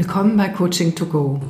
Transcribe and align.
Willkommen 0.00 0.38
bei 0.38 0.48
Coaching 0.48 0.94
to 0.94 1.04
Go. 1.04 1.42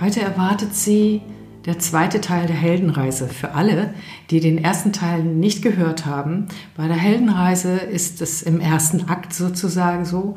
Heute 0.00 0.22
erwartet 0.22 0.74
Sie 0.74 1.20
der 1.66 1.78
zweite 1.78 2.22
Teil 2.22 2.46
der 2.46 2.56
Heldenreise. 2.56 3.28
Für 3.28 3.52
alle, 3.52 3.92
die 4.30 4.40
den 4.40 4.56
ersten 4.56 4.94
Teil 4.94 5.22
nicht 5.22 5.60
gehört 5.60 6.06
haben, 6.06 6.48
bei 6.78 6.88
der 6.88 6.96
Heldenreise 6.96 7.72
ist 7.76 8.22
es 8.22 8.40
im 8.40 8.58
ersten 8.58 9.10
Akt 9.10 9.34
sozusagen 9.34 10.06
so, 10.06 10.36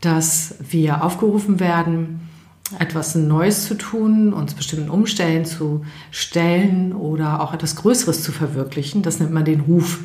dass 0.00 0.54
wir 0.70 1.02
aufgerufen 1.02 1.58
werden, 1.58 2.20
etwas 2.78 3.16
Neues 3.16 3.66
zu 3.66 3.74
tun, 3.74 4.32
uns 4.32 4.54
bestimmten 4.54 4.88
Umstellen 4.88 5.46
zu 5.46 5.84
stellen 6.12 6.92
oder 6.92 7.42
auch 7.42 7.54
etwas 7.54 7.74
Größeres 7.74 8.22
zu 8.22 8.30
verwirklichen. 8.30 9.02
Das 9.02 9.18
nennt 9.18 9.32
man 9.32 9.44
den 9.44 9.62
Ruf. 9.62 9.98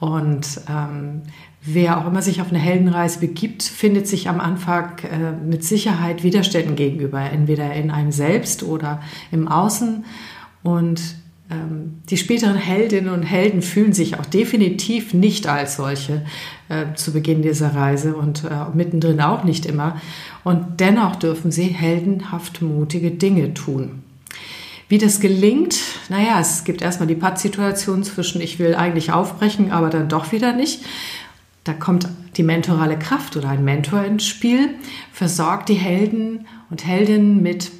Und 0.00 0.62
ähm, 0.68 1.22
wer 1.62 1.98
auch 1.98 2.06
immer 2.06 2.22
sich 2.22 2.40
auf 2.40 2.48
eine 2.48 2.58
Heldenreise 2.58 3.20
begibt, 3.20 3.62
findet 3.62 4.08
sich 4.08 4.28
am 4.28 4.40
Anfang 4.40 4.98
äh, 5.00 5.32
mit 5.32 5.62
Sicherheit 5.62 6.24
Widerständen 6.24 6.74
gegenüber, 6.74 7.20
entweder 7.20 7.72
in 7.74 7.90
einem 7.90 8.10
selbst 8.10 8.62
oder 8.62 9.02
im 9.30 9.46
Außen. 9.46 10.04
Und 10.62 11.02
ähm, 11.50 12.00
die 12.08 12.16
späteren 12.16 12.56
Heldinnen 12.56 13.12
und 13.12 13.22
Helden 13.22 13.60
fühlen 13.60 13.92
sich 13.92 14.18
auch 14.18 14.24
definitiv 14.24 15.12
nicht 15.12 15.46
als 15.46 15.76
solche 15.76 16.24
äh, 16.70 16.94
zu 16.94 17.12
Beginn 17.12 17.42
dieser 17.42 17.74
Reise 17.74 18.16
und 18.16 18.44
äh, 18.44 18.74
mittendrin 18.74 19.20
auch 19.20 19.44
nicht 19.44 19.66
immer. 19.66 20.00
Und 20.44 20.80
dennoch 20.80 21.16
dürfen 21.16 21.50
sie 21.50 21.64
heldenhaft 21.64 22.62
mutige 22.62 23.10
Dinge 23.10 23.52
tun. 23.52 24.02
Wie 24.90 24.98
das 24.98 25.20
gelingt, 25.20 25.78
naja, 26.08 26.40
es 26.40 26.64
gibt 26.64 26.82
erstmal 26.82 27.06
die 27.06 27.14
Pattsituation 27.14 28.02
zwischen, 28.02 28.40
ich 28.40 28.58
will 28.58 28.74
eigentlich 28.74 29.12
aufbrechen, 29.12 29.70
aber 29.70 29.88
dann 29.88 30.08
doch 30.08 30.32
wieder 30.32 30.52
nicht. 30.52 30.84
Da 31.62 31.74
kommt 31.74 32.08
die 32.36 32.42
mentorale 32.42 32.98
Kraft 32.98 33.36
oder 33.36 33.50
ein 33.50 33.64
Mentor 33.64 34.02
ins 34.02 34.26
Spiel, 34.26 34.74
versorgt 35.12 35.68
die 35.68 35.74
Helden 35.74 36.44
und 36.70 36.84
Heldinnen 36.84 37.40
mit 37.40 37.70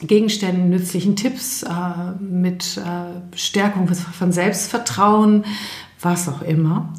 Gegenständen, 0.00 0.70
nützlichen 0.70 1.16
Tipps, 1.16 1.64
äh, 1.64 2.12
mit 2.20 2.76
äh, 2.76 3.36
Stärkung 3.36 3.92
von 3.92 4.30
Selbstvertrauen, 4.30 5.44
was 6.00 6.28
auch 6.28 6.42
immer. 6.42 6.94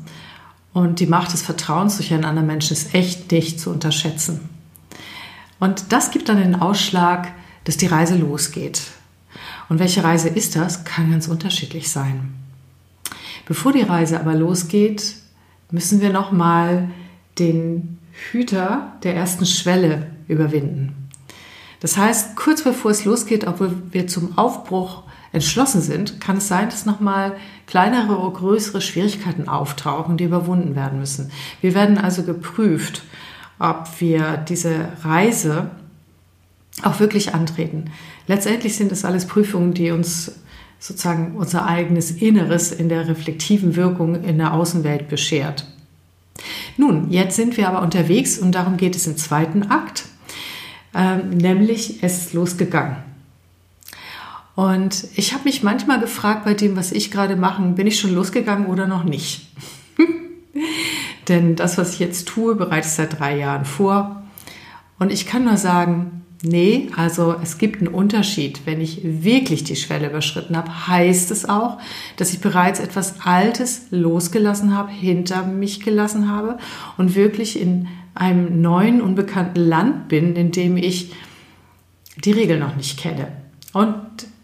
Und 0.73 0.99
die 0.99 1.07
Macht 1.07 1.31
des 1.31 1.43
Vertrauens 1.43 1.95
durch 1.95 2.13
einen 2.13 2.25
anderen 2.25 2.47
Menschen 2.47 2.73
ist 2.73 2.93
echt 2.93 3.31
nicht 3.31 3.57
zu 3.57 3.69
unterschätzen. 3.69 4.49
Und 5.61 5.93
das 5.93 6.11
gibt 6.11 6.27
dann 6.27 6.39
den 6.39 6.55
Ausschlag, 6.55 7.31
dass 7.63 7.77
die 7.77 7.87
Reise 7.87 8.17
losgeht. 8.17 8.81
Und 9.69 9.79
welche 9.79 10.03
Reise 10.03 10.29
ist 10.29 10.55
das? 10.55 10.83
Kann 10.83 11.11
ganz 11.11 11.27
unterschiedlich 11.27 11.89
sein. 11.91 12.33
Bevor 13.45 13.73
die 13.73 13.81
Reise 13.81 14.19
aber 14.19 14.35
losgeht, 14.35 15.15
müssen 15.71 16.01
wir 16.01 16.11
nochmal 16.11 16.89
den 17.39 17.97
Hüter 18.11 18.93
der 19.03 19.15
ersten 19.15 19.45
Schwelle 19.45 20.07
überwinden. 20.27 21.09
Das 21.79 21.97
heißt, 21.97 22.35
kurz 22.35 22.63
bevor 22.63 22.91
es 22.91 23.03
losgeht, 23.03 23.45
obwohl 23.45 23.75
wir 23.91 24.07
zum 24.07 24.37
Aufbruch 24.37 25.03
entschlossen 25.33 25.81
sind, 25.81 26.21
kann 26.21 26.37
es 26.37 26.47
sein, 26.47 26.69
dass 26.69 26.85
nochmal 26.85 27.35
kleinere 27.65 28.19
oder 28.19 28.37
größere 28.37 28.81
Schwierigkeiten 28.81 29.49
auftauchen, 29.49 30.15
die 30.15 30.23
überwunden 30.23 30.75
werden 30.75 30.99
müssen. 30.99 31.31
Wir 31.59 31.73
werden 31.73 31.97
also 31.97 32.23
geprüft, 32.23 33.03
ob 33.59 33.89
wir 33.99 34.37
diese 34.37 34.89
Reise 35.03 35.71
auch 36.85 36.99
wirklich 36.99 37.33
antreten. 37.33 37.91
Letztendlich 38.27 38.75
sind 38.75 38.91
das 38.91 39.05
alles 39.05 39.27
Prüfungen, 39.27 39.73
die 39.73 39.91
uns 39.91 40.33
sozusagen 40.79 41.35
unser 41.35 41.65
eigenes 41.65 42.11
Inneres 42.11 42.71
in 42.71 42.89
der 42.89 43.07
reflektiven 43.07 43.75
Wirkung 43.75 44.23
in 44.23 44.37
der 44.37 44.53
Außenwelt 44.53 45.07
beschert. 45.07 45.65
Nun, 46.77 47.09
jetzt 47.09 47.35
sind 47.35 47.57
wir 47.57 47.69
aber 47.69 47.81
unterwegs 47.81 48.37
und 48.37 48.53
darum 48.53 48.77
geht 48.77 48.95
es 48.95 49.07
im 49.07 49.15
zweiten 49.15 49.63
Akt, 49.63 50.05
ähm, 50.93 51.29
nämlich 51.29 52.03
es 52.03 52.17
ist 52.17 52.33
losgegangen. 52.33 52.97
Und 54.55 55.07
ich 55.15 55.33
habe 55.33 55.45
mich 55.45 55.63
manchmal 55.63 55.99
gefragt 55.99 56.45
bei 56.45 56.53
dem, 56.53 56.75
was 56.75 56.91
ich 56.91 57.11
gerade 57.11 57.35
mache, 57.35 57.61
bin 57.63 57.87
ich 57.87 57.99
schon 57.99 58.13
losgegangen 58.13 58.67
oder 58.67 58.85
noch 58.85 59.03
nicht? 59.03 59.47
Denn 61.27 61.55
das, 61.55 61.77
was 61.77 61.93
ich 61.93 61.99
jetzt 61.99 62.27
tue, 62.27 62.55
bereite 62.55 62.87
seit 62.87 63.19
drei 63.19 63.37
Jahren 63.37 63.65
vor. 63.65 64.21
Und 64.99 65.11
ich 65.11 65.25
kann 65.25 65.45
nur 65.45 65.57
sagen, 65.57 66.22
Nee, 66.45 66.89
also 66.97 67.35
es 67.41 67.57
gibt 67.57 67.79
einen 67.79 67.87
Unterschied. 67.87 68.65
Wenn 68.65 68.81
ich 68.81 68.99
wirklich 69.01 69.63
die 69.63 69.77
Schwelle 69.77 70.09
überschritten 70.09 70.57
habe, 70.57 70.87
heißt 70.89 71.31
es 71.31 71.47
auch, 71.47 71.77
dass 72.17 72.33
ich 72.33 72.41
bereits 72.41 72.81
etwas 72.81 73.21
Altes 73.25 73.83
losgelassen 73.91 74.75
habe, 74.75 74.91
hinter 74.91 75.45
mich 75.47 75.79
gelassen 75.79 76.29
habe 76.29 76.57
und 76.97 77.15
wirklich 77.15 77.59
in 77.59 77.87
einem 78.13 78.61
neuen, 78.61 79.01
unbekannten 79.01 79.61
Land 79.61 80.09
bin, 80.09 80.35
in 80.35 80.51
dem 80.51 80.75
ich 80.75 81.13
die 82.17 82.33
Regeln 82.33 82.59
noch 82.59 82.75
nicht 82.75 82.99
kenne. 82.99 83.29
Und 83.71 83.95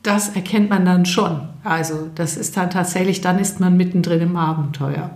das 0.02 0.30
erkennt 0.30 0.70
man 0.70 0.86
dann 0.86 1.06
schon. 1.06 1.50
Also 1.66 2.10
das 2.16 2.38
ist 2.38 2.56
dann 2.56 2.70
tatsächlich, 2.70 3.20
dann 3.20 3.40
ist 3.40 3.60
man 3.60 3.76
mittendrin 3.76 4.22
im 4.22 4.38
Abenteuer. 4.38 5.10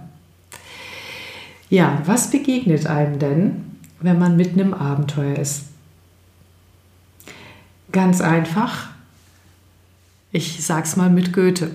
Ja, 1.70 2.02
was 2.06 2.30
begegnet 2.30 2.88
einem 2.88 3.20
denn, 3.20 3.78
wenn 4.02 4.20
man 4.20 4.36
mitten 4.36 4.60
im 4.60 4.74
Abenteuer 4.74 5.38
ist? 5.38 5.73
Ganz 7.94 8.22
einfach. 8.22 8.90
Ich 10.32 10.66
sag's 10.66 10.96
mal 10.96 11.12
mit 11.12 11.32
Goethe. 11.32 11.72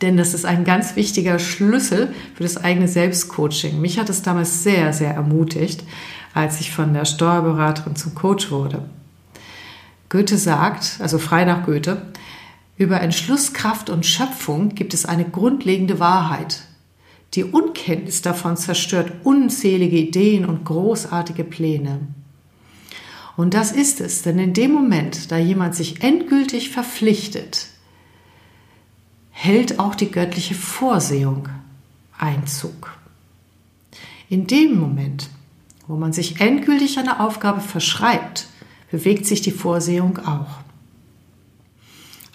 Denn 0.00 0.16
das 0.16 0.32
ist 0.32 0.46
ein 0.46 0.64
ganz 0.64 0.96
wichtiger 0.96 1.38
Schlüssel 1.38 2.12
für 2.34 2.42
das 2.42 2.56
eigene 2.56 2.88
Selbstcoaching. 2.88 3.80
Mich 3.82 3.98
hat 3.98 4.08
es 4.08 4.22
damals 4.22 4.62
sehr, 4.62 4.94
sehr 4.94 5.12
ermutigt, 5.12 5.84
als 6.32 6.58
ich 6.60 6.72
von 6.72 6.94
der 6.94 7.04
Steuerberaterin 7.04 7.96
zum 7.96 8.14
Coach 8.14 8.50
wurde. 8.50 8.88
Goethe 10.08 10.38
sagt, 10.38 10.96
also 11.00 11.18
frei 11.18 11.44
nach 11.44 11.66
Goethe, 11.66 12.00
über 12.78 13.02
Entschlusskraft 13.02 13.90
und 13.90 14.06
Schöpfung 14.06 14.70
gibt 14.70 14.94
es 14.94 15.04
eine 15.04 15.26
grundlegende 15.26 16.00
Wahrheit. 16.00 16.62
Die 17.34 17.44
Unkenntnis 17.44 18.22
davon 18.22 18.56
zerstört 18.56 19.12
unzählige 19.22 19.98
Ideen 19.98 20.46
und 20.46 20.64
großartige 20.64 21.44
Pläne. 21.44 22.00
Und 23.36 23.54
das 23.54 23.72
ist 23.72 24.00
es, 24.00 24.22
denn 24.22 24.38
in 24.38 24.52
dem 24.52 24.72
Moment, 24.72 25.32
da 25.32 25.38
jemand 25.38 25.74
sich 25.74 26.02
endgültig 26.02 26.70
verpflichtet, 26.70 27.68
hält 29.30 29.80
auch 29.80 29.94
die 29.94 30.10
göttliche 30.10 30.54
Vorsehung 30.54 31.48
Einzug. 32.16 32.96
In 34.28 34.46
dem 34.46 34.78
Moment, 34.78 35.28
wo 35.86 35.96
man 35.96 36.12
sich 36.12 36.40
endgültig 36.40 36.98
einer 36.98 37.20
Aufgabe 37.20 37.60
verschreibt, 37.60 38.46
bewegt 38.90 39.26
sich 39.26 39.42
die 39.42 39.50
Vorsehung 39.50 40.18
auch. 40.18 40.58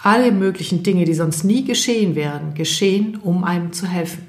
Alle 0.02 0.32
möglichen 0.32 0.84
Dinge, 0.84 1.06
die 1.06 1.14
sonst 1.14 1.44
nie 1.44 1.64
geschehen 1.64 2.16
wären, 2.16 2.54
geschehen, 2.54 3.18
um 3.18 3.44
einem 3.44 3.74
zu 3.74 3.88
helfen. 3.88 4.28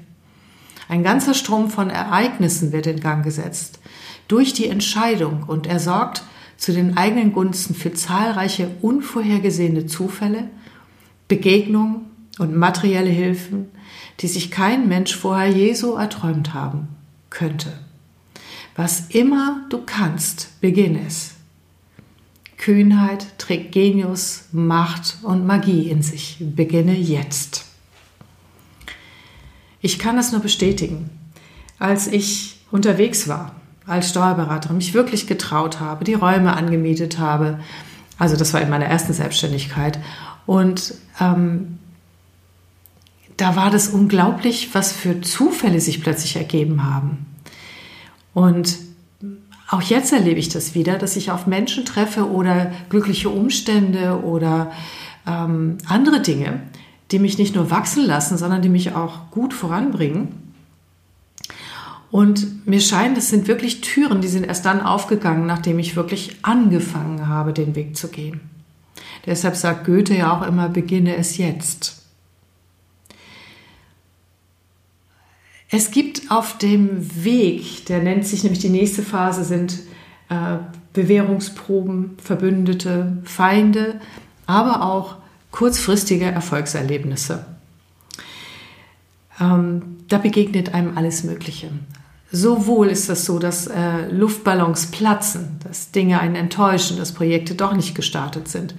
Ein 0.89 1.03
ganzer 1.03 1.33
Strom 1.33 1.69
von 1.69 1.89
Ereignissen 1.89 2.71
wird 2.71 2.87
in 2.87 2.99
Gang 2.99 3.23
gesetzt 3.23 3.79
durch 4.27 4.53
die 4.53 4.67
Entscheidung 4.67 5.43
und 5.43 5.67
er 5.67 5.79
sorgt 5.79 6.23
zu 6.61 6.73
den 6.73 6.95
eigenen 6.95 7.33
Gunsten 7.33 7.73
für 7.73 7.91
zahlreiche 7.91 8.69
unvorhergesehene 8.81 9.87
Zufälle, 9.87 10.47
Begegnungen 11.27 12.01
und 12.37 12.55
materielle 12.55 13.09
Hilfen, 13.09 13.65
die 14.19 14.27
sich 14.27 14.51
kein 14.51 14.87
Mensch 14.87 15.15
vorher 15.15 15.49
je 15.49 15.73
so 15.73 15.95
erträumt 15.95 16.53
haben 16.53 16.87
könnte. 17.31 17.73
Was 18.75 19.09
immer 19.09 19.65
du 19.71 19.79
kannst, 19.83 20.61
beginn 20.61 20.99
es. 21.07 21.31
Kühnheit 22.57 23.39
trägt 23.39 23.71
Genius, 23.71 24.43
Macht 24.51 25.17
und 25.23 25.47
Magie 25.47 25.89
in 25.89 26.03
sich. 26.03 26.37
Beginne 26.41 26.95
jetzt. 26.95 27.65
Ich 29.81 29.97
kann 29.97 30.15
das 30.15 30.31
nur 30.31 30.41
bestätigen. 30.41 31.09
Als 31.79 32.05
ich 32.05 32.59
unterwegs 32.69 33.27
war, 33.27 33.55
als 33.87 34.09
Steuerberaterin 34.09 34.77
mich 34.77 34.93
wirklich 34.93 35.27
getraut 35.27 35.79
habe, 35.79 36.03
die 36.03 36.13
Räume 36.13 36.55
angemietet 36.55 37.19
habe. 37.19 37.59
Also 38.17 38.35
das 38.35 38.53
war 38.53 38.61
in 38.61 38.69
meiner 38.69 38.85
ersten 38.85 39.13
Selbstständigkeit. 39.13 39.99
Und 40.45 40.93
ähm, 41.19 41.79
da 43.37 43.55
war 43.55 43.71
das 43.71 43.87
unglaublich, 43.87 44.69
was 44.73 44.91
für 44.91 45.21
Zufälle 45.21 45.81
sich 45.81 46.01
plötzlich 46.01 46.35
ergeben 46.35 46.83
haben. 46.83 47.25
Und 48.33 48.77
auch 49.69 49.81
jetzt 49.81 50.11
erlebe 50.13 50.39
ich 50.39 50.49
das 50.49 50.75
wieder, 50.75 50.97
dass 50.97 51.15
ich 51.15 51.31
auf 51.31 51.47
Menschen 51.47 51.85
treffe 51.85 52.29
oder 52.29 52.71
glückliche 52.89 53.29
Umstände 53.29 54.21
oder 54.23 54.71
ähm, 55.25 55.77
andere 55.87 56.21
Dinge, 56.21 56.61
die 57.11 57.19
mich 57.19 57.37
nicht 57.37 57.55
nur 57.55 57.71
wachsen 57.71 58.05
lassen, 58.05 58.37
sondern 58.37 58.61
die 58.61 58.69
mich 58.69 58.93
auch 58.95 59.31
gut 59.31 59.53
voranbringen. 59.53 60.40
Und 62.11 62.67
mir 62.67 62.81
scheint, 62.81 63.17
es 63.17 63.29
sind 63.29 63.47
wirklich 63.47 63.79
Türen, 63.79 64.19
die 64.19 64.27
sind 64.27 64.43
erst 64.43 64.65
dann 64.65 64.81
aufgegangen, 64.81 65.45
nachdem 65.45 65.79
ich 65.79 65.95
wirklich 65.95 66.37
angefangen 66.41 67.27
habe, 67.27 67.53
den 67.53 67.75
Weg 67.75 67.95
zu 67.95 68.09
gehen. 68.09 68.41
Deshalb 69.25 69.55
sagt 69.55 69.85
Goethe 69.85 70.15
ja 70.15 70.37
auch 70.37 70.45
immer, 70.45 70.67
beginne 70.67 71.15
es 71.15 71.37
jetzt. 71.37 72.01
Es 75.69 75.91
gibt 75.91 76.29
auf 76.29 76.57
dem 76.57 77.23
Weg, 77.23 77.85
der 77.85 78.03
nennt 78.03 78.27
sich 78.27 78.43
nämlich 78.43 78.59
die 78.59 78.69
nächste 78.69 79.03
Phase, 79.03 79.45
sind 79.45 79.79
äh, 80.27 80.57
Bewährungsproben, 80.91 82.17
Verbündete, 82.21 83.19
Feinde, 83.23 84.01
aber 84.45 84.83
auch 84.83 85.15
kurzfristige 85.51 86.25
Erfolgserlebnisse. 86.25 87.45
Ähm, 89.39 89.97
da 90.09 90.17
begegnet 90.17 90.73
einem 90.73 90.97
alles 90.97 91.23
Mögliche. 91.23 91.69
Sowohl 92.31 92.87
ist 92.87 93.09
das 93.09 93.25
so, 93.25 93.39
dass 93.39 93.67
äh, 93.67 94.09
Luftballons 94.09 94.87
platzen, 94.87 95.59
dass 95.65 95.91
Dinge 95.91 96.21
einen 96.21 96.35
enttäuschen, 96.35 96.97
dass 96.97 97.11
Projekte 97.11 97.55
doch 97.55 97.73
nicht 97.73 97.93
gestartet 97.93 98.47
sind, 98.47 98.73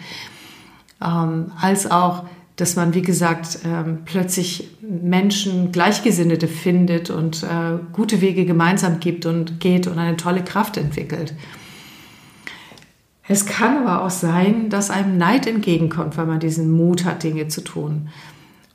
ähm, 1.05 1.53
als 1.61 1.91
auch, 1.91 2.25
dass 2.57 2.77
man, 2.77 2.95
wie 2.95 3.03
gesagt, 3.03 3.59
ähm, 3.67 4.01
plötzlich 4.07 4.71
Menschen, 4.81 5.71
Gleichgesinnete 5.71 6.49
findet 6.49 7.11
und 7.11 7.43
äh, 7.43 7.79
gute 7.93 8.23
Wege 8.23 8.47
gemeinsam 8.47 9.01
gibt 9.01 9.27
und 9.27 9.61
geht 9.61 9.87
und 9.87 9.99
eine 9.99 10.17
tolle 10.17 10.43
Kraft 10.43 10.79
entwickelt. 10.79 11.35
Es 13.29 13.45
kann 13.45 13.87
aber 13.87 14.05
auch 14.05 14.11
sein, 14.11 14.71
dass 14.71 14.91
einem 14.91 15.19
Neid 15.19 15.47
entgegenkommt, 15.47 16.17
weil 16.17 16.27
man 16.27 16.41
diesen 16.41 16.71
Mut 16.71 17.05
hat, 17.05 17.23
Dinge 17.23 17.49
zu 17.49 17.63
tun. 17.63 18.09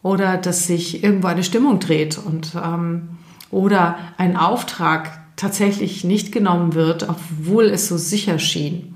Oder 0.03 0.37
dass 0.37 0.67
sich 0.67 1.03
irgendwo 1.03 1.27
eine 1.27 1.43
Stimmung 1.43 1.79
dreht 1.79 2.17
und 2.17 2.53
ähm, 2.55 3.09
oder 3.51 3.97
ein 4.17 4.35
Auftrag 4.37 5.19
tatsächlich 5.35 6.03
nicht 6.03 6.31
genommen 6.31 6.73
wird, 6.73 7.07
obwohl 7.07 7.65
es 7.65 7.87
so 7.87 7.97
sicher 7.97 8.39
schien. 8.39 8.95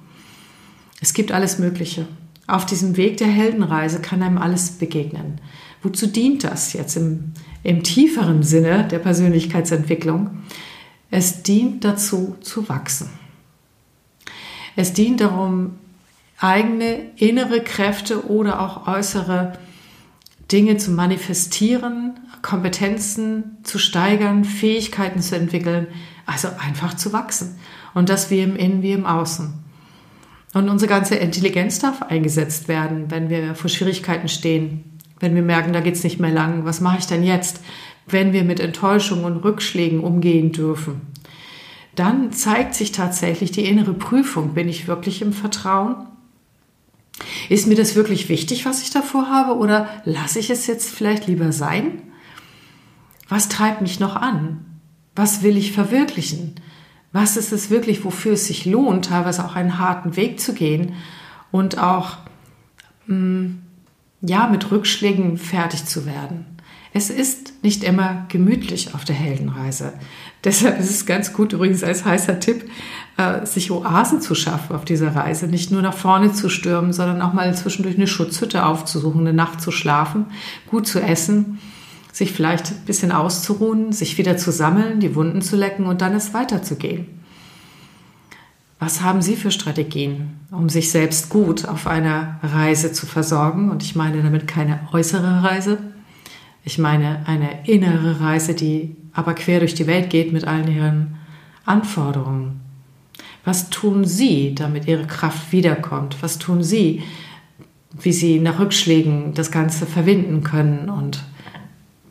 Es 1.00 1.14
gibt 1.14 1.32
alles 1.32 1.60
Mögliche. 1.60 2.08
Auf 2.48 2.66
diesem 2.66 2.98
Weg 2.98 3.18
der 3.18 3.28
Heldenreise 3.28 4.02
kann 4.02 4.22
einem 4.22 4.38
alles 4.38 4.72
begegnen. 4.72 5.40
Wozu 5.84 6.08
dient 6.08 6.44
das 6.44 6.74
jetzt 6.74 6.96
im, 6.96 7.34
im 7.64 7.84
tieferen 7.84 8.44
Sinne 8.44 8.88
der 8.88 9.00
Persönlichkeitsentwicklung? 9.00 10.42
Es 11.10 11.44
dient 11.44 11.84
dazu, 11.84 12.36
zu 12.42 12.68
wachsen. 12.70 13.10
Es 14.76 14.94
dient 14.94 15.22
darum, 15.22 15.76
eigene 16.40 17.12
innere 17.18 17.62
Kräfte 17.62 18.30
oder 18.30 18.62
auch 18.62 18.88
äußere 18.88 19.54
Dinge 20.52 20.78
zu 20.78 20.92
manifestieren, 20.92 22.20
Kompetenzen 22.42 23.58
zu 23.64 23.78
steigern, 23.78 24.44
Fähigkeiten 24.44 25.22
zu 25.22 25.36
entwickeln, 25.36 25.88
also 26.26 26.48
einfach 26.60 26.96
zu 26.96 27.14
wachsen. 27.14 27.60
Und 27.94 28.10
das 28.10 28.30
wie 28.30 28.42
im 28.42 28.56
Innen 28.56 28.82
wie 28.82 28.94
im 28.94 29.06
Außen. 29.06 29.54
Und 30.54 30.70
unsere 30.70 30.90
ganze 30.90 31.16
Intelligenz 31.16 31.80
darf 31.80 32.02
eingesetzt 32.02 32.68
werden, 32.68 33.10
wenn 33.10 33.30
wir 33.30 33.56
vor 33.56 33.70
Schwierigkeiten 33.70 34.28
stehen, 34.28 34.84
wenn 35.20 35.36
wir 35.36 35.44
merken, 35.44 35.72
da 35.72 35.80
geht 35.80 35.96
es 35.96 36.04
nicht 36.04 36.20
mehr 36.20 36.32
lang, 36.32 36.66
was 36.66 36.82
mache 36.82 37.00
ich 37.00 37.06
denn 37.06 37.24
jetzt, 37.24 37.62
wenn 38.08 38.34
wir 38.34 38.44
mit 38.44 38.60
Enttäuschungen 38.60 39.26
und 39.26 39.38
Rückschlägen 39.38 40.02
umgehen 40.02 40.52
dürfen. 40.52 41.02
Dann 41.96 42.32
zeigt 42.32 42.74
sich 42.74 42.92
tatsächlich 42.92 43.52
die 43.52 43.66
innere 43.66 43.94
Prüfung, 43.94 44.54
bin 44.54 44.68
ich 44.68 44.88
wirklich 44.88 45.22
im 45.22 45.34
Vertrauen? 45.34 46.08
Ist 47.50 47.68
mir 47.68 47.76
das 47.76 47.96
wirklich 47.96 48.30
wichtig, 48.30 48.66
was 48.66 48.82
ich 48.82 48.90
davor 48.90 49.30
habe, 49.30 49.58
oder 49.58 49.88
lasse 50.06 50.40
ich 50.40 50.50
es 50.50 50.68
jetzt 50.68 50.90
vielleicht 50.90 51.28
lieber 51.28 51.52
sein? 51.52 52.02
Was 53.32 53.48
treibt 53.48 53.80
mich 53.80 54.02
noch 54.02 54.18
an? 54.18 54.66
Was 55.16 55.42
will 55.42 55.56
ich 55.56 55.72
verwirklichen? 55.72 56.56
Was 57.14 57.38
ist 57.38 57.54
es 57.54 57.70
wirklich, 57.70 58.04
wofür 58.04 58.34
es 58.34 58.48
sich 58.48 58.66
lohnt, 58.66 59.06
teilweise 59.06 59.46
auch 59.46 59.56
einen 59.56 59.80
harten 59.80 60.18
Weg 60.18 60.42
zu 60.42 60.54
gehen 60.54 60.96
und 61.50 61.78
auch 61.78 62.18
mh, 63.08 63.16
mm, 63.16 63.62
ja 64.20 64.48
mit 64.48 64.70
Rückschlägen 64.70 65.38
fertig 65.38 65.86
zu 65.86 66.06
werden? 66.06 66.46
Es 66.94 67.10
ist 67.10 67.64
nicht 67.64 67.86
immer 67.86 68.26
gemütlich 68.28 68.94
auf 68.96 69.06
der 69.06 69.16
Heldenreise. 69.16 69.94
Deshalb 70.44 70.78
ist 70.78 70.90
es 70.90 71.06
ganz 71.06 71.32
gut, 71.32 71.54
übrigens 71.54 71.86
als 71.86 72.04
heißer 72.04 72.42
Tipp, 72.42 72.70
äh, 73.16 73.46
sich 73.46 73.72
Oasen 73.72 74.20
zu 74.20 74.36
schaffen 74.36 74.76
auf 74.76 74.84
dieser 74.84 75.16
Reise. 75.16 75.48
Nicht 75.48 75.72
nur 75.72 75.82
nach 75.82 75.96
vorne 75.96 76.34
zu 76.34 76.50
stürmen, 76.50 76.92
sondern 76.92 77.22
auch 77.22 77.32
mal 77.32 77.56
zwischendurch 77.56 77.96
eine 77.96 78.08
Schutzhütte 78.08 78.66
aufzusuchen, 78.66 79.22
eine 79.22 79.32
Nacht 79.32 79.62
zu 79.62 79.72
schlafen, 79.72 80.26
gut 80.68 80.86
zu 80.86 81.00
essen, 81.00 81.60
sich 82.12 82.32
vielleicht 82.32 82.72
ein 82.72 82.86
bisschen 82.86 83.12
auszuruhen, 83.12 83.94
sich 83.94 84.18
wieder 84.18 84.38
zu 84.38 84.52
sammeln, 84.52 85.00
die 85.00 85.16
Wunden 85.16 85.42
zu 85.42 85.56
lecken 85.56 85.86
und 85.86 86.02
dann 86.02 86.14
es 86.14 86.34
weiterzugehen. 86.34 87.08
Was 88.80 89.02
haben 89.02 89.22
Sie 89.22 89.36
für 89.36 89.52
Strategien, 89.52 90.40
um 90.50 90.68
sich 90.68 90.90
selbst 90.90 91.30
gut 91.30 91.68
auf 91.68 91.86
einer 91.86 92.40
Reise 92.42 92.92
zu 92.92 93.06
versorgen? 93.06 93.70
Und 93.70 93.84
ich 93.84 93.96
meine 93.96 94.24
damit 94.24 94.48
keine 94.48 94.80
äußere 94.92 95.44
Reise. 95.44 95.78
Ich 96.64 96.80
meine 96.80 97.24
eine 97.28 97.68
innere 97.68 98.22
Reise, 98.22 98.56
die 98.56 98.96
aber 99.14 99.36
quer 99.36 99.60
durch 99.60 99.76
die 99.76 99.88
Welt 99.88 100.10
geht 100.10 100.34
mit 100.34 100.46
allen 100.46 100.68
ihren 100.68 101.16
Anforderungen. 101.64 102.62
Was 103.44 103.70
tun 103.70 104.06
Sie, 104.06 104.56
damit 104.56 104.88
Ihre 104.88 105.08
Kraft 105.08 105.52
wiederkommt? 105.52 106.18
Was 106.22 106.38
tun 106.38 106.64
Sie, 106.64 107.04
wie 108.00 108.14
Sie 108.14 108.40
nach 108.40 108.60
Rückschlägen 108.60 109.34
das 109.34 109.52
Ganze 109.52 109.86
verwinden 109.86 110.44
können? 110.44 110.90
Und 110.90 111.24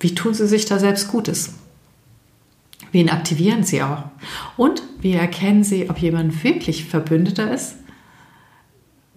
wie 0.01 0.15
tun 0.15 0.35
Sie 0.35 0.49
sich 0.49 0.65
da 0.65 0.79
selbst 0.79 1.09
Gutes? 1.09 1.55
Wen 2.93 3.11
aktivieren 3.11 3.63
Sie 3.63 3.83
auch? 3.83 4.05
Und 4.57 4.83
wie 5.01 5.13
erkennen 5.13 5.63
Sie, 5.63 5.89
ob 5.89 5.99
jemand 5.99 6.43
wirklich 6.43 6.87
Verbündeter 6.87 7.53
ist? 7.53 7.77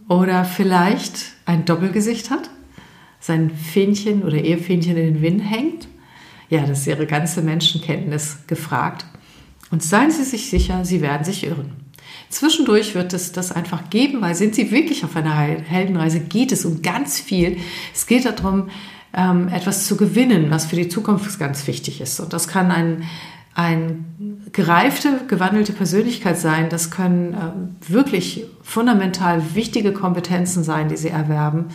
Oder 0.07 0.45
vielleicht 0.45 1.31
ein 1.45 1.65
Doppelgesicht 1.65 2.29
hat? 2.29 2.49
Sein 3.19 3.49
Fähnchen 3.49 4.23
oder 4.23 4.35
Ehefähnchen 4.37 4.97
in 4.97 5.13
den 5.15 5.21
Wind 5.21 5.41
hängt? 5.41 5.87
Ja, 6.49 6.65
das 6.65 6.81
ist 6.81 6.87
Ihre 6.87 7.07
ganze 7.07 7.41
Menschenkenntnis 7.41 8.39
gefragt. 8.47 9.05
Und 9.71 9.81
seien 9.81 10.11
Sie 10.11 10.23
sich 10.23 10.49
sicher, 10.49 10.85
Sie 10.85 11.01
werden 11.01 11.23
sich 11.23 11.45
irren. 11.45 11.71
Zwischendurch 12.29 12.93
wird 12.95 13.13
es 13.13 13.31
das 13.31 13.51
einfach 13.51 13.89
geben, 13.89 14.21
weil 14.21 14.35
sind 14.35 14.53
Sie 14.53 14.71
wirklich 14.71 15.03
auf 15.05 15.15
einer 15.15 15.35
Heldenreise, 15.35 16.19
geht 16.19 16.51
es 16.51 16.65
um 16.65 16.81
ganz 16.81 17.19
viel. 17.19 17.57
Es 17.93 18.05
geht 18.05 18.25
darum, 18.25 18.69
ähm, 19.13 19.47
etwas 19.49 19.85
zu 19.85 19.95
gewinnen, 19.95 20.49
was 20.49 20.65
für 20.65 20.75
die 20.75 20.89
Zukunft 20.89 21.39
ganz 21.39 21.67
wichtig 21.67 22.01
ist. 22.01 22.19
Und 22.19 22.33
das 22.33 22.47
kann 22.47 22.71
ein, 22.71 23.03
ein 23.53 24.43
gereifte, 24.51 25.21
gewandelte 25.27 25.73
Persönlichkeit 25.73 26.37
sein. 26.37 26.69
Das 26.69 26.91
können 26.91 27.33
äh, 27.33 27.91
wirklich 27.91 28.45
fundamental 28.63 29.55
wichtige 29.55 29.93
Kompetenzen 29.93 30.63
sein, 30.63 30.89
die 30.89 30.97
Sie 30.97 31.09
erwerben. 31.09 31.65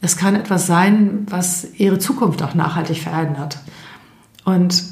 Es 0.00 0.16
kann 0.16 0.34
etwas 0.34 0.66
sein, 0.66 1.26
was 1.30 1.74
Ihre 1.74 1.98
Zukunft 1.98 2.42
auch 2.42 2.54
nachhaltig 2.54 2.98
verändert. 2.98 3.58
Und 4.44 4.82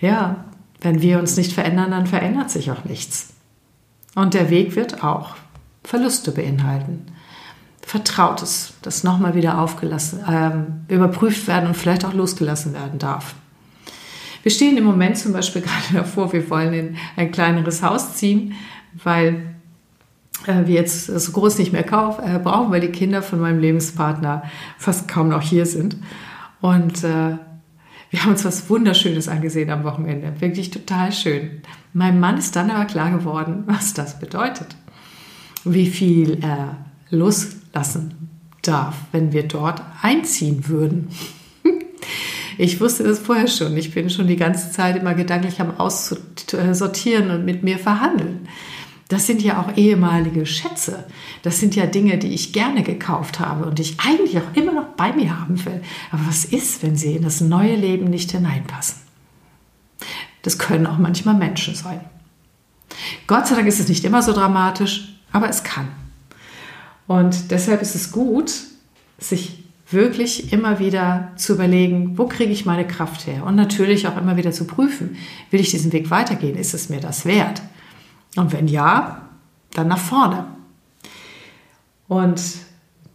ja, 0.00 0.44
wenn 0.82 1.00
wir 1.00 1.18
uns 1.18 1.36
nicht 1.38 1.52
verändern, 1.52 1.90
dann 1.90 2.06
verändert 2.06 2.50
sich 2.50 2.70
auch 2.70 2.84
nichts. 2.84 3.32
Und 4.14 4.34
der 4.34 4.50
Weg 4.50 4.76
wird 4.76 5.02
auch 5.02 5.36
Verluste 5.84 6.32
beinhalten. 6.32 7.06
Vertrautes, 7.90 8.74
das 8.82 9.02
nochmal 9.02 9.34
wieder 9.34 9.58
aufgelassen, 9.58 10.20
ähm, 10.30 10.84
überprüft 10.86 11.48
werden 11.48 11.66
und 11.66 11.76
vielleicht 11.76 12.04
auch 12.04 12.14
losgelassen 12.14 12.72
werden 12.72 13.00
darf. 13.00 13.34
Wir 14.44 14.52
stehen 14.52 14.76
im 14.76 14.84
Moment 14.84 15.18
zum 15.18 15.32
Beispiel 15.32 15.60
gerade 15.90 15.94
davor, 15.94 16.32
wir 16.32 16.48
wollen 16.50 16.72
in 16.72 16.96
ein 17.16 17.32
kleineres 17.32 17.82
Haus 17.82 18.14
ziehen, 18.14 18.54
weil 19.02 19.56
äh, 20.46 20.66
wir 20.66 20.76
jetzt 20.76 21.06
so 21.06 21.32
groß 21.32 21.58
nicht 21.58 21.72
mehr 21.72 21.82
kauf, 21.82 22.20
äh, 22.20 22.38
brauchen, 22.38 22.70
weil 22.70 22.80
die 22.80 22.92
Kinder 22.92 23.22
von 23.22 23.40
meinem 23.40 23.58
Lebenspartner 23.58 24.44
fast 24.78 25.08
kaum 25.08 25.28
noch 25.28 25.42
hier 25.42 25.66
sind. 25.66 25.96
Und 26.60 27.02
äh, 27.02 27.38
wir 28.10 28.22
haben 28.22 28.30
uns 28.30 28.44
was 28.44 28.70
Wunderschönes 28.70 29.26
angesehen 29.26 29.68
am 29.68 29.82
Wochenende. 29.82 30.32
Wirklich 30.38 30.70
total 30.70 31.10
schön. 31.10 31.62
Meinem 31.92 32.20
Mann 32.20 32.38
ist 32.38 32.54
dann 32.54 32.70
aber 32.70 32.84
klar 32.84 33.10
geworden, 33.10 33.64
was 33.66 33.94
das 33.94 34.20
bedeutet. 34.20 34.76
Wie 35.64 35.88
viel 35.88 36.38
er 36.40 36.76
loslassen 37.72 38.28
darf, 38.62 38.94
wenn 39.12 39.32
wir 39.32 39.44
dort 39.44 39.82
einziehen 40.02 40.68
würden. 40.68 41.08
Ich 42.58 42.78
wusste 42.78 43.04
das 43.04 43.20
vorher 43.20 43.48
schon. 43.48 43.74
Ich 43.78 43.94
bin 43.94 44.10
schon 44.10 44.26
die 44.26 44.36
ganze 44.36 44.70
Zeit 44.70 44.96
immer 44.96 45.14
gedanklich 45.14 45.62
am 45.62 45.78
Aussortieren 45.78 47.30
und 47.30 47.46
mit 47.46 47.62
mir 47.62 47.78
verhandeln. 47.78 48.48
Das 49.08 49.26
sind 49.26 49.40
ja 49.40 49.62
auch 49.62 49.78
ehemalige 49.78 50.44
Schätze. 50.44 51.06
Das 51.40 51.58
sind 51.58 51.74
ja 51.74 51.86
Dinge, 51.86 52.18
die 52.18 52.34
ich 52.34 52.52
gerne 52.52 52.82
gekauft 52.82 53.40
habe 53.40 53.64
und 53.64 53.78
die 53.78 53.82
ich 53.82 54.00
eigentlich 54.00 54.36
auch 54.36 54.54
immer 54.54 54.72
noch 54.72 54.88
bei 54.88 55.14
mir 55.14 55.40
haben 55.40 55.64
will. 55.64 55.80
Aber 56.10 56.26
was 56.26 56.44
ist, 56.44 56.82
wenn 56.82 56.96
sie 56.96 57.16
in 57.16 57.22
das 57.22 57.40
neue 57.40 57.76
Leben 57.76 58.10
nicht 58.10 58.30
hineinpassen? 58.32 58.96
Das 60.42 60.58
können 60.58 60.86
auch 60.86 60.98
manchmal 60.98 61.36
Menschen 61.36 61.74
sein. 61.74 62.00
Gott 63.26 63.46
sei 63.46 63.54
Dank 63.54 63.68
ist 63.68 63.80
es 63.80 63.88
nicht 63.88 64.04
immer 64.04 64.20
so 64.20 64.34
dramatisch, 64.34 65.14
aber 65.32 65.48
es 65.48 65.62
kann. 65.62 65.88
Und 67.10 67.50
deshalb 67.50 67.82
ist 67.82 67.96
es 67.96 68.12
gut, 68.12 68.52
sich 69.18 69.64
wirklich 69.90 70.52
immer 70.52 70.78
wieder 70.78 71.32
zu 71.34 71.54
überlegen, 71.54 72.16
wo 72.16 72.28
kriege 72.28 72.52
ich 72.52 72.66
meine 72.66 72.86
Kraft 72.86 73.26
her? 73.26 73.44
Und 73.44 73.56
natürlich 73.56 74.06
auch 74.06 74.16
immer 74.16 74.36
wieder 74.36 74.52
zu 74.52 74.64
prüfen, 74.64 75.16
will 75.50 75.58
ich 75.58 75.72
diesen 75.72 75.92
Weg 75.92 76.12
weitergehen? 76.12 76.54
Ist 76.56 76.72
es 76.72 76.88
mir 76.88 77.00
das 77.00 77.26
wert? 77.26 77.62
Und 78.36 78.52
wenn 78.52 78.68
ja, 78.68 79.22
dann 79.72 79.88
nach 79.88 79.98
vorne. 79.98 80.44
Und 82.06 82.40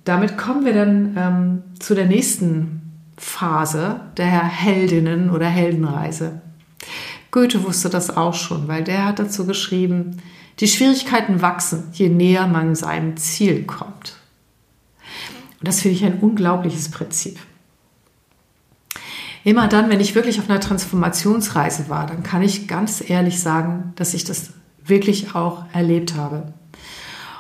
damit 0.03 0.37
kommen 0.37 0.65
wir 0.65 0.73
dann 0.73 1.15
ähm, 1.17 1.63
zu 1.79 1.95
der 1.95 2.07
nächsten 2.07 2.81
Phase 3.15 4.01
der 4.17 4.43
Heldinnen 4.43 5.29
oder 5.29 5.47
Heldenreise. 5.47 6.41
Goethe 7.31 7.63
wusste 7.63 7.89
das 7.89 8.17
auch 8.17 8.33
schon, 8.33 8.67
weil 8.67 8.83
der 8.83 9.05
hat 9.05 9.19
dazu 9.19 9.45
geschrieben, 9.45 10.17
die 10.59 10.67
Schwierigkeiten 10.67 11.41
wachsen, 11.41 11.89
je 11.93 12.09
näher 12.09 12.47
man 12.47 12.75
seinem 12.75 13.17
Ziel 13.17 13.63
kommt. 13.63 14.17
Und 15.59 15.67
das 15.67 15.81
finde 15.81 15.97
ich 15.97 16.05
ein 16.05 16.19
unglaubliches 16.19 16.89
Prinzip. 16.89 17.39
Immer 19.43 19.67
dann, 19.67 19.89
wenn 19.89 20.00
ich 20.00 20.15
wirklich 20.15 20.39
auf 20.39 20.50
einer 20.50 20.59
Transformationsreise 20.59 21.88
war, 21.88 22.07
dann 22.07 22.24
kann 22.24 22.41
ich 22.41 22.67
ganz 22.67 23.07
ehrlich 23.07 23.39
sagen, 23.39 23.93
dass 23.95 24.13
ich 24.13 24.24
das 24.24 24.53
wirklich 24.83 25.35
auch 25.35 25.65
erlebt 25.74 26.15
habe. 26.15 26.53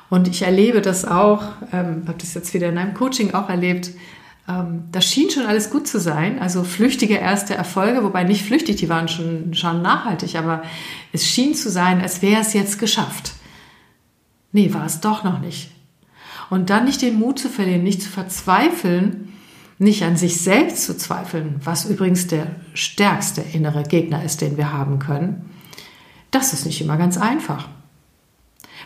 Und 0.09 0.27
ich 0.27 0.43
erlebe 0.43 0.81
das 0.81 1.03
auch, 1.05 1.43
ähm, 1.73 2.03
habe 2.07 2.17
das 2.19 2.35
jetzt 2.35 2.53
wieder 2.53 2.69
in 2.69 2.77
einem 2.77 2.93
Coaching 2.93 3.33
auch 3.33 3.49
erlebt, 3.49 3.91
das 4.47 5.05
schien 5.05 5.31
schon 5.31 5.47
alles 5.47 5.71
gut 5.71 5.87
zu 5.87 5.99
sein, 5.99 6.37
also 6.39 6.63
flüchtige 6.63 7.15
erste 7.15 7.55
Erfolge, 7.55 8.03
wobei 8.03 8.23
nicht 8.23 8.45
flüchtig, 8.45 8.75
die 8.75 8.89
waren 8.89 9.07
schon, 9.07 9.55
schon 9.55 9.81
nachhaltig, 9.81 10.35
aber 10.35 10.61
es 11.11 11.27
schien 11.27 11.55
zu 11.55 11.71
sein, 11.71 11.99
als 11.99 12.21
wäre 12.21 12.41
es 12.41 12.53
jetzt 12.53 12.77
geschafft. 12.77 13.33
Nee, 14.51 14.71
war 14.73 14.85
es 14.85 15.01
doch 15.01 15.23
noch 15.23 15.39
nicht. 15.39 15.71
Und 16.51 16.69
dann 16.69 16.85
nicht 16.85 17.01
den 17.01 17.17
Mut 17.17 17.39
zu 17.39 17.49
verlieren, 17.49 17.83
nicht 17.83 18.03
zu 18.03 18.09
verzweifeln, 18.09 19.33
nicht 19.79 20.03
an 20.03 20.15
sich 20.15 20.39
selbst 20.39 20.83
zu 20.83 20.95
zweifeln, 20.95 21.59
was 21.63 21.85
übrigens 21.85 22.27
der 22.27 22.55
stärkste 22.75 23.41
innere 23.41 23.83
Gegner 23.83 24.23
ist, 24.23 24.41
den 24.41 24.57
wir 24.57 24.71
haben 24.71 24.99
können, 24.99 25.49
das 26.29 26.53
ist 26.53 26.65
nicht 26.65 26.81
immer 26.81 26.97
ganz 26.97 27.17
einfach. 27.17 27.67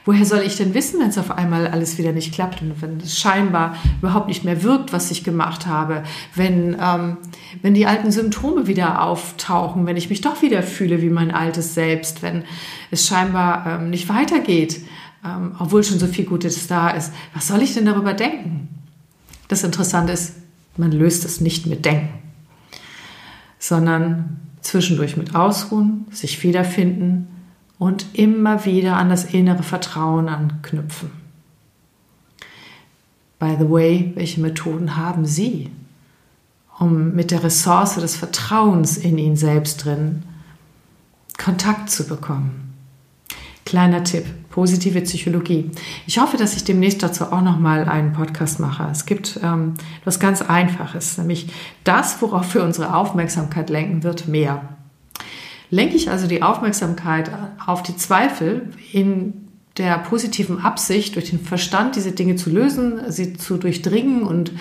Woher 0.06 0.26
soll 0.26 0.40
ich 0.40 0.58
denn 0.58 0.74
wissen, 0.74 1.00
wenn 1.00 1.10
es 1.10 1.18
auf 1.18 1.32
einmal 1.32 1.68
alles 1.68 1.98
wieder 1.98 2.12
nicht 2.12 2.34
klappt 2.34 2.62
und 2.62 2.82
wenn 2.82 2.98
es 2.98 3.20
scheinbar 3.20 3.76
überhaupt 4.02 4.28
nicht 4.28 4.44
mehr 4.44 4.64
wirkt, 4.64 4.94
was 4.94 5.12
ich 5.12 5.24
gemacht 5.24 5.68
habe, 5.68 6.04
wenn, 6.36 6.78
ähm, 6.82 7.18
wenn 7.62 7.74
die 7.74 7.86
alten 7.86 8.12
Symptome 8.12 8.68
wieder 8.68 9.04
auftauchen, 9.04 9.86
wenn 9.86 9.98
ich 9.98 10.10
mich 10.10 10.22
doch 10.22 10.42
wieder 10.42 10.64
fühle 10.64 11.02
wie 11.02 11.10
mein 11.10 11.32
altes 11.32 11.74
Selbst, 11.74 12.22
wenn 12.22 12.44
es 12.92 13.08
scheinbar 13.08 13.66
ähm, 13.68 13.90
nicht 13.90 14.10
weitergeht, 14.10 14.82
ähm, 15.26 15.56
obwohl 15.60 15.84
schon 15.84 16.00
so 16.00 16.08
viel 16.08 16.26
Gutes 16.26 16.68
da 16.68 16.90
ist. 16.90 17.14
Was 17.34 17.48
soll 17.48 17.62
ich 17.62 17.74
denn 17.74 17.86
darüber 17.86 18.14
denken? 18.14 18.70
Das 19.48 19.64
Interessante 19.64 20.14
ist, 20.14 20.36
man 20.78 20.92
löst 20.92 21.26
es 21.26 21.42
nicht 21.42 21.66
mit 21.66 21.86
Denken, 21.86 22.20
sondern 23.58 24.40
zwischendurch 24.62 25.18
mit 25.18 25.36
Ausruhen, 25.36 26.06
sich 26.12 26.42
wiederfinden 26.44 27.28
und 27.80 28.06
immer 28.14 28.66
wieder 28.66 28.98
an 28.98 29.10
das 29.10 29.26
innere 29.26 29.64
Vertrauen 29.64 30.28
anknüpfen. 30.28 31.12
By 33.40 33.56
the 33.58 33.70
way, 33.70 34.12
welche 34.16 34.42
Methoden 34.42 34.98
haben 34.98 35.26
Sie, 35.26 35.72
um 36.78 37.16
mit 37.16 37.32
der 37.32 37.42
Ressource 37.42 37.96
des 37.96 38.18
Vertrauens 38.18 38.98
in 38.98 39.18
ihn 39.18 39.38
selbst 39.38 39.86
drin 39.86 40.24
Kontakt 41.38 41.90
zu 41.90 42.06
bekommen? 42.06 42.74
Kleiner 43.66 44.04
Tipp, 44.04 44.26
positive 44.50 45.00
Psychologie. 45.02 45.72
Ich 46.06 46.20
hoffe, 46.20 46.36
dass 46.36 46.58
ich 46.58 46.66
demnächst 46.66 47.02
dazu 47.02 47.32
auch 47.32 47.42
noch 47.42 47.60
mal 47.60 47.88
einen 47.88 48.12
Podcast 48.12 48.60
mache. 48.60 48.90
Es 48.92 49.06
gibt 49.06 49.40
ähm, 49.42 49.76
etwas 50.02 50.20
ganz 50.20 50.42
Einfaches, 50.42 51.18
nämlich 51.18 51.48
das, 51.86 52.22
worauf 52.22 52.54
wir 52.54 52.64
unsere 52.64 52.94
Aufmerksamkeit 52.94 53.70
lenken, 53.70 54.04
wird 54.04 54.28
mehr. 54.28 54.79
Lenke 55.70 55.96
ich 55.96 56.10
also 56.10 56.28
die 56.28 56.42
Aufmerksamkeit 56.42 57.32
auf 57.66 57.84
die 57.84 57.96
Zweifel 57.96 58.70
in 58.92 59.50
der 59.78 59.98
positiven 60.00 60.60
Absicht, 60.60 61.16
durch 61.16 61.30
den 61.30 61.40
Verstand 61.40 61.96
diese 61.96 62.12
Dinge 62.12 62.36
zu 62.36 62.50
lösen, 62.50 63.00
sie 63.10 63.34
zu 63.34 63.58
durchdringen 63.58 64.24
und 64.24 64.52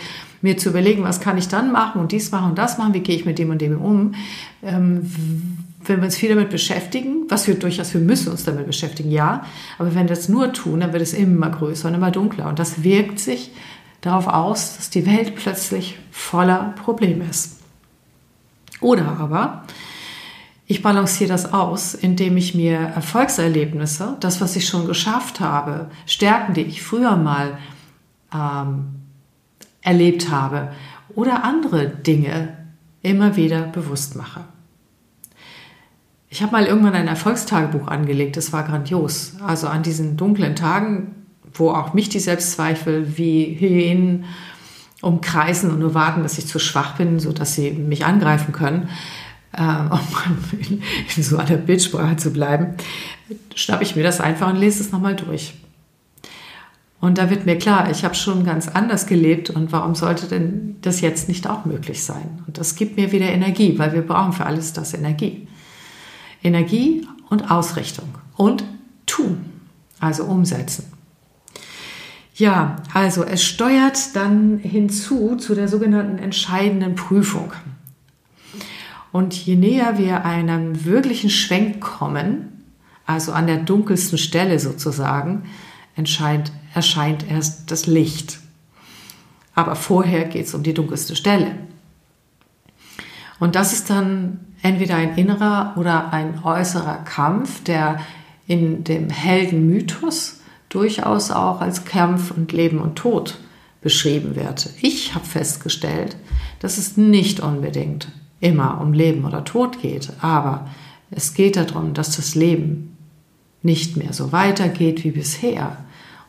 mir 0.43 0.57
zu 0.57 0.69
überlegen, 0.69 1.03
was 1.03 1.21
kann 1.21 1.37
ich 1.37 1.49
dann 1.49 1.73
machen 1.73 2.01
und 2.01 2.13
dies 2.13 2.31
machen 2.31 2.51
und 2.51 2.59
das 2.59 2.79
machen, 2.79 2.95
wie 2.95 3.01
gehe 3.01 3.17
ich 3.17 3.25
mit 3.25 3.39
dem 3.39 3.51
und 3.51 3.61
dem 3.61 3.81
um, 3.81 4.15
ähm, 4.63 5.11
wenn 5.85 5.97
wir 5.97 6.05
uns 6.05 6.17
viel 6.17 6.29
damit 6.29 6.51
beschäftigen, 6.51 7.25
was 7.29 7.49
wir 7.49 7.55
durchaus, 7.55 7.95
wir 7.95 8.01
müssen 8.01 8.31
uns 8.31 8.45
damit 8.45 8.67
beschäftigen, 8.67 9.11
ja, 9.11 9.45
aber 9.79 9.89
wenn 9.95 10.09
wir 10.09 10.15
das 10.15 10.29
nur 10.29 10.53
tun, 10.53 10.81
dann 10.81 10.93
wird 10.93 11.03
es 11.03 11.15
immer 11.15 11.51
größer 11.51 11.89
und 11.89 11.95
immer 11.95 12.13
dunkler 12.13 12.49
und 12.49 12.61
das 12.61 12.85
wirkt 12.85 13.19
sich 13.19 13.51
darauf 14.01 14.29
aus, 14.29 14.77
dass 14.77 14.91
die 14.91 15.07
Welt 15.07 15.35
plötzlich 15.35 15.99
voller 16.13 16.75
Probleme 16.85 17.25
ist. 17.29 17.59
Oder 18.81 19.19
aber 19.19 19.65
ich 20.71 20.83
balanciere 20.83 21.31
das 21.31 21.55
aus, 21.55 21.95
indem 21.95 22.37
ich 22.37 22.55
mir 22.55 22.77
Erfolgserlebnisse, 22.77 24.19
das, 24.21 24.43
was 24.43 24.55
ich 24.55 24.69
schon 24.69 24.87
geschafft 24.87 25.41
habe, 25.41 25.91
Stärken, 26.05 26.53
die 26.53 26.61
ich 26.61 26.83
früher 26.83 27.17
mal 27.17 27.57
ähm, 28.35 28.89
erlebt 29.81 30.31
habe 30.31 30.73
oder 31.15 31.43
andere 31.43 31.89
Dinge 31.89 32.59
immer 33.01 33.35
wieder 33.37 33.63
bewusst 33.63 34.15
mache. 34.15 34.45
Ich 36.29 36.43
habe 36.43 36.53
mal 36.53 36.67
irgendwann 36.67 36.95
ein 36.95 37.09
Erfolgstagebuch 37.09 37.89
angelegt, 37.89 38.37
das 38.37 38.53
war 38.53 38.65
grandios. 38.65 39.37
Also 39.43 39.69
an 39.69 39.83
diesen 39.83 40.19
dunklen 40.19 40.55
Tagen, 40.55 41.25
wo 41.55 41.71
auch 41.71 41.95
mich 41.95 42.11
die 42.11 42.21
Selbstzweifel 42.21 43.17
wie 43.17 43.57
Hyänen 43.59 44.27
umkreisen 45.01 45.71
und 45.71 45.79
nur 45.79 45.95
warten, 45.95 46.23
dass 46.23 46.37
ich 46.37 46.47
zu 46.47 46.59
schwach 46.59 46.97
bin, 46.97 47.21
sodass 47.21 47.55
sie 47.55 47.71
mich 47.71 48.05
angreifen 48.05 48.53
können, 48.53 48.91
äh, 49.53 49.63
um 49.63 50.81
in 51.17 51.23
so 51.23 51.39
einer 51.39 51.57
Bildsprache 51.57 52.17
zu 52.17 52.33
bleiben, 52.33 52.75
schnappe 53.55 53.83
ich 53.83 53.97
mir 53.97 54.03
das 54.03 54.21
einfach 54.21 54.49
und 54.49 54.57
lese 54.57 54.83
es 54.83 54.93
nochmal 54.93 55.17
durch. 55.17 55.55
Und 57.01 57.19
da 57.19 57.31
wird 57.31 57.47
mir 57.47 57.57
klar, 57.57 57.91
ich 57.91 58.05
habe 58.05 58.17
schon 58.17 58.45
ganz 58.45 58.67
anders 58.67 59.07
gelebt 59.07 59.51
und 59.51 59.71
warum 59.71 59.95
sollte 59.95 60.27
denn 60.27 60.77
das 60.83 61.01
jetzt 61.01 61.29
nicht 61.29 61.49
auch 61.49 61.65
möglich 61.65 62.03
sein? 62.03 62.43
Und 62.47 62.59
das 62.59 62.75
gibt 62.75 62.97
mir 62.97 63.13
wieder 63.13 63.27
Energie, 63.27 63.79
weil 63.79 63.93
wir 63.93 64.03
brauchen 64.03 64.33
für 64.33 64.47
alles 64.47 64.73
das 64.73 64.95
Energie. 64.95 65.47
Energie 66.43 67.07
und 67.31 67.51
Ausrichtung 67.51 68.09
und 68.37 68.65
tun, 69.07 69.45
also 70.01 70.25
umsetzen. 70.25 70.93
Ja, 72.35 72.77
also 72.95 73.25
es 73.25 73.43
steuert 73.43 74.15
dann 74.15 74.59
hinzu 74.59 75.37
zu 75.37 75.55
der 75.55 75.69
sogenannten 75.69 76.19
entscheidenden 76.19 76.95
Prüfung. 76.95 77.53
Und 79.13 79.35
je 79.35 79.57
näher 79.57 79.99
wir 79.99 80.25
einem 80.25 80.85
wirklichen 80.85 81.31
Schwenk 81.31 81.81
kommen, 81.81 82.65
also 83.07 83.33
an 83.33 83.47
der 83.47 83.57
dunkelsten 83.59 84.19
Stelle 84.19 84.59
sozusagen, 84.59 85.45
erscheint, 85.97 86.53
erscheint 86.75 87.29
erst 87.31 87.71
das 87.71 87.87
Licht. 87.87 88.41
Aber 89.55 89.77
vorher 89.77 90.25
geht 90.25 90.47
es 90.47 90.55
um 90.55 90.63
die 90.63 90.75
dunkelste 90.75 91.17
Stelle. 91.17 91.53
Und 93.41 93.55
das 93.55 93.73
ist 93.73 93.91
dann 93.91 94.41
entweder 94.63 94.97
ein 94.97 95.17
innerer 95.17 95.75
oder 95.77 96.13
ein 96.13 96.43
äußerer 96.45 96.99
Kampf, 97.05 97.63
der 97.65 98.01
in 98.47 98.85
dem 98.85 99.11
Heldenmythos 99.11 100.41
durchaus 100.69 101.31
auch 101.31 101.61
als 101.61 101.85
Kampf 101.85 102.31
und 102.31 102.53
Leben 102.53 102.81
und 102.81 102.97
Tod 102.97 103.39
beschrieben 103.81 104.37
wird. 104.37 104.71
Ich 104.81 105.15
habe 105.15 105.25
festgestellt, 105.25 106.17
dass 106.61 106.79
es 106.79 106.97
nicht 106.97 107.41
unbedingt 107.41 108.09
immer 108.41 108.81
um 108.81 108.93
Leben 108.93 109.25
oder 109.25 109.45
Tod 109.45 109.81
geht, 109.81 110.13
aber 110.21 110.69
es 111.11 111.35
geht 111.35 111.57
darum, 111.57 111.95
dass 111.95 112.17
das 112.17 112.35
Leben 112.35 112.97
nicht 113.63 113.97
mehr 113.97 114.13
so 114.13 114.33
weitergeht 114.33 115.05
wie 115.05 115.11
bisher 115.11 115.77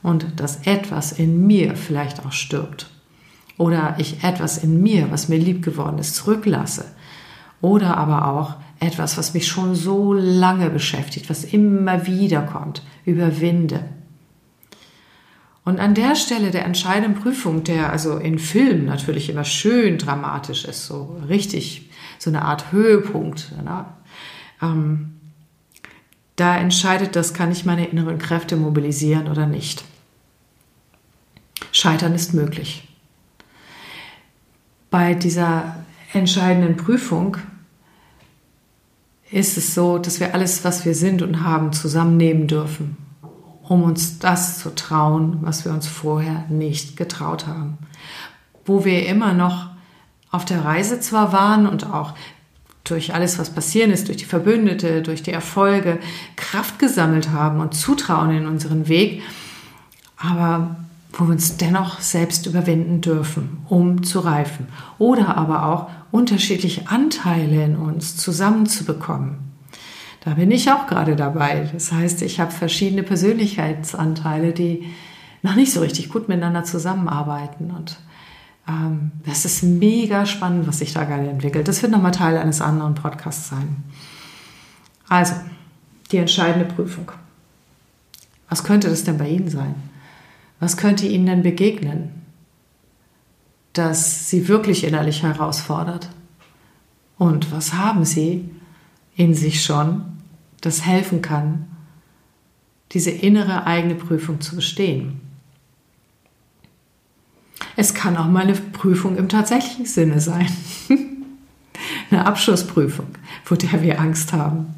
und 0.02 0.40
dass 0.40 0.66
etwas 0.66 1.12
in 1.12 1.46
mir 1.46 1.76
vielleicht 1.76 2.26
auch 2.26 2.32
stirbt 2.32 2.90
oder 3.58 3.96
ich 4.00 4.24
etwas 4.24 4.58
in 4.58 4.82
mir, 4.82 5.12
was 5.12 5.30
mir 5.30 5.38
lieb 5.38 5.64
geworden 5.64 6.00
ist, 6.00 6.16
zurücklasse 6.16 6.86
oder 7.62 7.98
aber 7.98 8.28
auch 8.28 8.56
etwas, 8.80 9.18
was 9.18 9.34
mich 9.34 9.48
schon 9.48 9.76
so 9.76 10.14
lange 10.14 10.70
beschäftigt, 10.70 11.30
was 11.30 11.44
immer 11.44 12.08
wieder 12.08 12.42
kommt, 12.42 12.82
überwinde. 13.06 13.84
Und 15.70 15.80
an 15.80 15.94
der 15.94 16.16
Stelle 16.16 16.50
der 16.50 16.66
entscheidenden 16.66 17.22
Prüfung, 17.22 17.64
der 17.64 17.92
also 17.92 18.18
in 18.18 18.40
Filmen 18.40 18.86
natürlich 18.86 19.30
immer 19.30 19.44
schön 19.44 20.00
dramatisch 20.00 20.66
ist, 20.66 20.88
so 20.88 21.22
richtig 21.30 21.92
so 22.18 22.32
eine 22.32 22.42
Art 22.42 22.72
Höhepunkt, 22.72 23.52
ähm, 24.64 25.20
da 26.36 26.58
entscheidet 26.58 27.16
das, 27.16 27.36
kann 27.36 27.52
ich 27.52 27.66
meine 27.66 27.86
inneren 27.86 28.18
Kräfte 28.18 28.56
mobilisieren 28.56 29.28
oder 29.28 29.46
nicht. 29.46 29.84
Scheitern 31.72 32.16
ist 32.16 32.34
möglich. 32.34 32.88
Bei 34.90 35.14
dieser 35.14 35.86
entscheidenden 36.14 36.78
Prüfung 36.78 37.38
ist 39.30 39.56
es 39.56 39.76
so, 39.76 40.00
dass 40.00 40.20
wir 40.20 40.34
alles, 40.34 40.64
was 40.64 40.84
wir 40.84 40.96
sind 40.96 41.22
und 41.22 41.44
haben, 41.44 41.74
zusammennehmen 41.74 42.48
dürfen, 42.48 42.98
um 43.70 43.84
uns 43.84 44.18
das 44.18 44.58
zu 44.60 44.74
trauen, 44.74 45.38
was 45.42 45.64
wir 45.64 45.72
uns 45.72 45.88
vorher 45.88 46.44
nicht 46.50 46.98
getraut 46.98 47.46
haben. 47.46 47.78
Wo 48.66 48.84
wir 48.84 49.06
immer 49.08 49.34
noch 49.34 49.68
auf 50.32 50.44
der 50.44 50.66
Reise 50.66 51.00
zwar 51.00 51.32
waren 51.34 51.68
und 51.68 51.86
auch 51.86 52.16
durch 52.84 53.14
alles, 53.14 53.38
was 53.38 53.52
passieren 53.52 53.92
ist, 53.92 54.08
durch 54.08 54.18
die 54.18 54.26
Verbündete, 54.26 55.04
durch 55.04 55.22
die 55.22 55.32
Erfolge, 55.32 56.00
Kraft 56.36 56.80
gesammelt 56.80 57.30
haben 57.30 57.60
und 57.60 57.76
Zutrauen 57.76 58.32
in 58.32 58.48
unseren 58.48 58.88
Weg, 58.88 59.22
aber 60.18 60.78
wo 61.14 61.26
wir 61.26 61.34
uns 61.34 61.58
dennoch 61.58 62.00
selbst 62.00 62.48
überwinden 62.48 63.02
dürfen, 63.02 63.60
um 63.70 64.02
zu 64.02 64.20
reifen. 64.20 64.68
Oder 64.98 65.38
aber 65.38 65.66
auch 65.66 65.90
unterschiedliche 66.12 66.88
Anteile 66.88 67.64
in 67.66 67.76
uns 67.76 68.18
zusammenzubekommen. 68.18 69.49
Da 70.30 70.36
bin 70.36 70.52
ich 70.52 70.72
auch 70.72 70.86
gerade 70.86 71.16
dabei. 71.16 71.68
Das 71.74 71.92
heißt, 71.92 72.22
ich 72.22 72.40
habe 72.40 72.52
verschiedene 72.52 73.02
Persönlichkeitsanteile, 73.02 74.54
die 74.54 74.86
noch 75.42 75.56
nicht 75.56 75.74
so 75.74 75.80
richtig 75.80 76.10
gut 76.10 76.30
miteinander 76.30 76.64
zusammenarbeiten. 76.64 77.72
Und 77.72 77.98
ähm, 78.68 79.10
das 79.26 79.46
ist 79.46 79.64
mega 79.64 80.28
spannend, 80.28 80.68
was 80.68 80.78
sich 80.78 80.94
da 80.94 81.06
gerade 81.06 81.28
entwickelt. 81.28 81.68
Das 81.68 81.82
wird 81.82 81.92
nochmal 81.92 82.12
Teil 82.12 82.38
eines 82.38 82.62
anderen 82.62 82.94
Podcasts 82.94 83.50
sein. 83.50 83.84
Also, 85.08 85.34
die 86.12 86.18
entscheidende 86.18 86.72
Prüfung. 86.72 87.12
Was 88.50 88.64
könnte 88.64 88.88
das 88.88 89.04
denn 89.04 89.18
bei 89.18 89.30
Ihnen 89.30 89.50
sein? 89.50 89.74
Was 90.60 90.78
könnte 90.78 91.08
Ihnen 91.08 91.26
denn 91.26 91.42
begegnen, 91.42 92.12
das 93.74 94.30
Sie 94.30 94.48
wirklich 94.48 94.84
innerlich 94.84 95.24
herausfordert? 95.24 96.10
Und 97.18 97.52
was 97.52 97.74
haben 97.74 98.06
Sie 98.06 98.48
in 99.16 99.34
sich 99.34 99.64
schon, 99.64 100.19
das 100.62 100.86
helfen 100.86 101.22
kann, 101.22 101.68
diese 102.92 103.12
innere 103.12 103.66
eigene 103.68 103.96
Prüfung 103.96 104.42
zu 104.42 104.56
bestehen? 104.56 105.22
Es 107.76 107.94
kann 107.94 108.18
auch 108.18 108.28
mal 108.28 108.44
eine 108.44 108.54
Prüfung 108.54 109.16
im 109.18 109.30
tatsächlichen 109.30 109.86
Sinne 109.86 110.20
sein. 110.20 110.50
eine 112.12 112.26
Abschlussprüfung, 112.26 113.08
vor 113.44 113.58
der 113.58 113.82
wir 113.82 114.00
Angst 114.00 114.34
haben. 114.34 114.76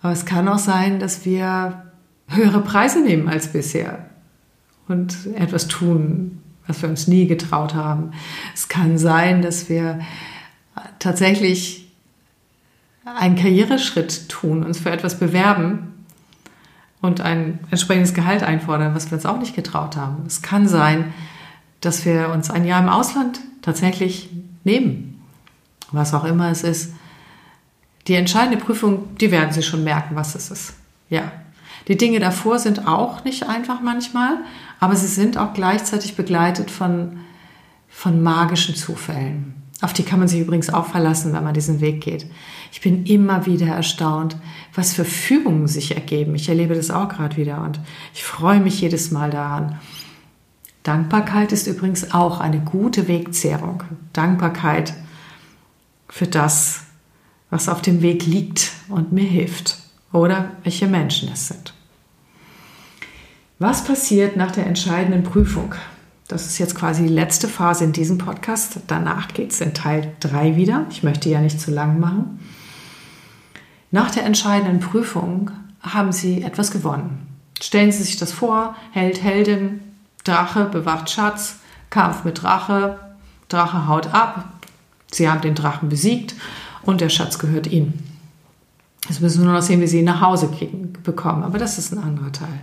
Aber 0.00 0.12
es 0.12 0.24
kann 0.24 0.48
auch 0.48 0.58
sein, 0.58 0.98
dass 0.98 1.24
wir 1.24 1.92
höhere 2.28 2.62
Preise 2.62 3.02
nehmen 3.02 3.28
als 3.28 3.52
bisher 3.52 4.06
und 4.88 5.28
etwas 5.34 5.68
tun, 5.68 6.42
was 6.66 6.82
wir 6.82 6.88
uns 6.88 7.08
nie 7.08 7.26
getraut 7.26 7.74
haben. 7.74 8.12
Es 8.54 8.68
kann 8.68 8.98
sein, 8.98 9.42
dass 9.42 9.68
wir 9.68 10.00
tatsächlich 10.98 11.81
einen 13.04 13.36
Karriereschritt 13.36 14.28
tun, 14.28 14.64
uns 14.64 14.78
für 14.78 14.90
etwas 14.90 15.18
bewerben 15.18 16.06
und 17.00 17.20
ein 17.20 17.58
entsprechendes 17.70 18.14
Gehalt 18.14 18.42
einfordern, 18.42 18.94
was 18.94 19.10
wir 19.10 19.16
uns 19.16 19.26
auch 19.26 19.38
nicht 19.38 19.56
getraut 19.56 19.96
haben. 19.96 20.24
Es 20.26 20.40
kann 20.42 20.68
sein, 20.68 21.12
dass 21.80 22.04
wir 22.04 22.30
uns 22.30 22.50
ein 22.50 22.64
Jahr 22.64 22.80
im 22.80 22.88
Ausland 22.88 23.40
tatsächlich 23.60 24.30
nehmen, 24.64 25.20
was 25.90 26.14
auch 26.14 26.24
immer 26.24 26.50
es 26.50 26.62
ist. 26.62 26.94
Die 28.06 28.14
entscheidende 28.14 28.56
Prüfung, 28.56 29.16
die 29.16 29.30
werden 29.30 29.52
Sie 29.52 29.62
schon 29.62 29.84
merken, 29.84 30.14
was 30.16 30.34
es 30.34 30.50
ist. 30.50 30.74
Ja. 31.08 31.30
Die 31.88 31.96
Dinge 31.96 32.20
davor 32.20 32.60
sind 32.60 32.86
auch 32.86 33.24
nicht 33.24 33.48
einfach 33.48 33.80
manchmal, 33.80 34.38
aber 34.78 34.94
sie 34.94 35.08
sind 35.08 35.36
auch 35.36 35.52
gleichzeitig 35.52 36.14
begleitet 36.14 36.70
von, 36.70 37.18
von 37.88 38.22
magischen 38.22 38.76
Zufällen. 38.76 39.61
Auf 39.80 39.92
die 39.92 40.04
kann 40.04 40.20
man 40.20 40.28
sich 40.28 40.40
übrigens 40.40 40.72
auch 40.72 40.86
verlassen, 40.86 41.32
wenn 41.32 41.42
man 41.42 41.54
diesen 41.54 41.80
Weg 41.80 42.00
geht. 42.02 42.26
Ich 42.70 42.80
bin 42.80 43.04
immer 43.04 43.46
wieder 43.46 43.66
erstaunt, 43.66 44.36
was 44.74 44.92
für 44.92 45.04
Fügungen 45.04 45.66
sich 45.66 45.94
ergeben. 45.96 46.34
Ich 46.34 46.48
erlebe 46.48 46.74
das 46.74 46.90
auch 46.90 47.08
gerade 47.08 47.36
wieder 47.36 47.62
und 47.62 47.80
ich 48.14 48.22
freue 48.22 48.60
mich 48.60 48.80
jedes 48.80 49.10
Mal 49.10 49.30
daran. 49.30 49.80
Dankbarkeit 50.82 51.52
ist 51.52 51.66
übrigens 51.66 52.12
auch 52.12 52.40
eine 52.40 52.60
gute 52.60 53.08
Wegzehrung. 53.08 53.82
Dankbarkeit 54.12 54.94
für 56.08 56.26
das, 56.26 56.82
was 57.50 57.68
auf 57.68 57.82
dem 57.82 58.02
Weg 58.02 58.26
liegt 58.26 58.72
und 58.88 59.12
mir 59.12 59.24
hilft 59.24 59.78
oder 60.12 60.52
welche 60.62 60.86
Menschen 60.86 61.30
es 61.32 61.48
sind. 61.48 61.74
Was 63.58 63.84
passiert 63.84 64.36
nach 64.36 64.50
der 64.50 64.66
entscheidenden 64.66 65.22
Prüfung? 65.22 65.74
Das 66.32 66.46
ist 66.46 66.56
jetzt 66.56 66.74
quasi 66.74 67.02
die 67.02 67.12
letzte 67.12 67.46
Phase 67.46 67.84
in 67.84 67.92
diesem 67.92 68.16
Podcast. 68.16 68.78
Danach 68.86 69.28
geht 69.28 69.52
es 69.52 69.60
in 69.60 69.74
Teil 69.74 70.14
3 70.20 70.56
wieder. 70.56 70.86
Ich 70.90 71.02
möchte 71.02 71.28
ja 71.28 71.42
nicht 71.42 71.60
zu 71.60 71.70
lang 71.70 72.00
machen. 72.00 72.40
Nach 73.90 74.10
der 74.10 74.24
entscheidenden 74.24 74.80
Prüfung 74.80 75.50
haben 75.82 76.10
Sie 76.10 76.42
etwas 76.42 76.70
gewonnen. 76.70 77.26
Stellen 77.60 77.92
Sie 77.92 78.02
sich 78.02 78.16
das 78.16 78.32
vor, 78.32 78.74
Held, 78.92 79.22
Heldin, 79.22 79.80
Drache 80.24 80.64
bewacht 80.64 81.10
Schatz, 81.10 81.56
Kampf 81.90 82.24
mit 82.24 82.42
Drache, 82.42 82.98
Drache 83.50 83.86
haut 83.86 84.14
ab, 84.14 84.48
Sie 85.10 85.28
haben 85.28 85.42
den 85.42 85.54
Drachen 85.54 85.90
besiegt 85.90 86.34
und 86.80 87.02
der 87.02 87.10
Schatz 87.10 87.38
gehört 87.38 87.66
ihnen. 87.66 88.02
Jetzt 89.06 89.20
müssen 89.20 89.40
wir 89.40 89.44
nur 89.44 89.54
noch 89.56 89.62
sehen, 89.62 89.82
wie 89.82 89.86
sie 89.86 89.98
ihn 89.98 90.06
nach 90.06 90.22
Hause 90.22 90.48
kriegen, 90.48 90.94
bekommen. 91.02 91.42
Aber 91.42 91.58
das 91.58 91.76
ist 91.76 91.92
ein 91.92 92.02
anderer 92.02 92.32
Teil. 92.32 92.60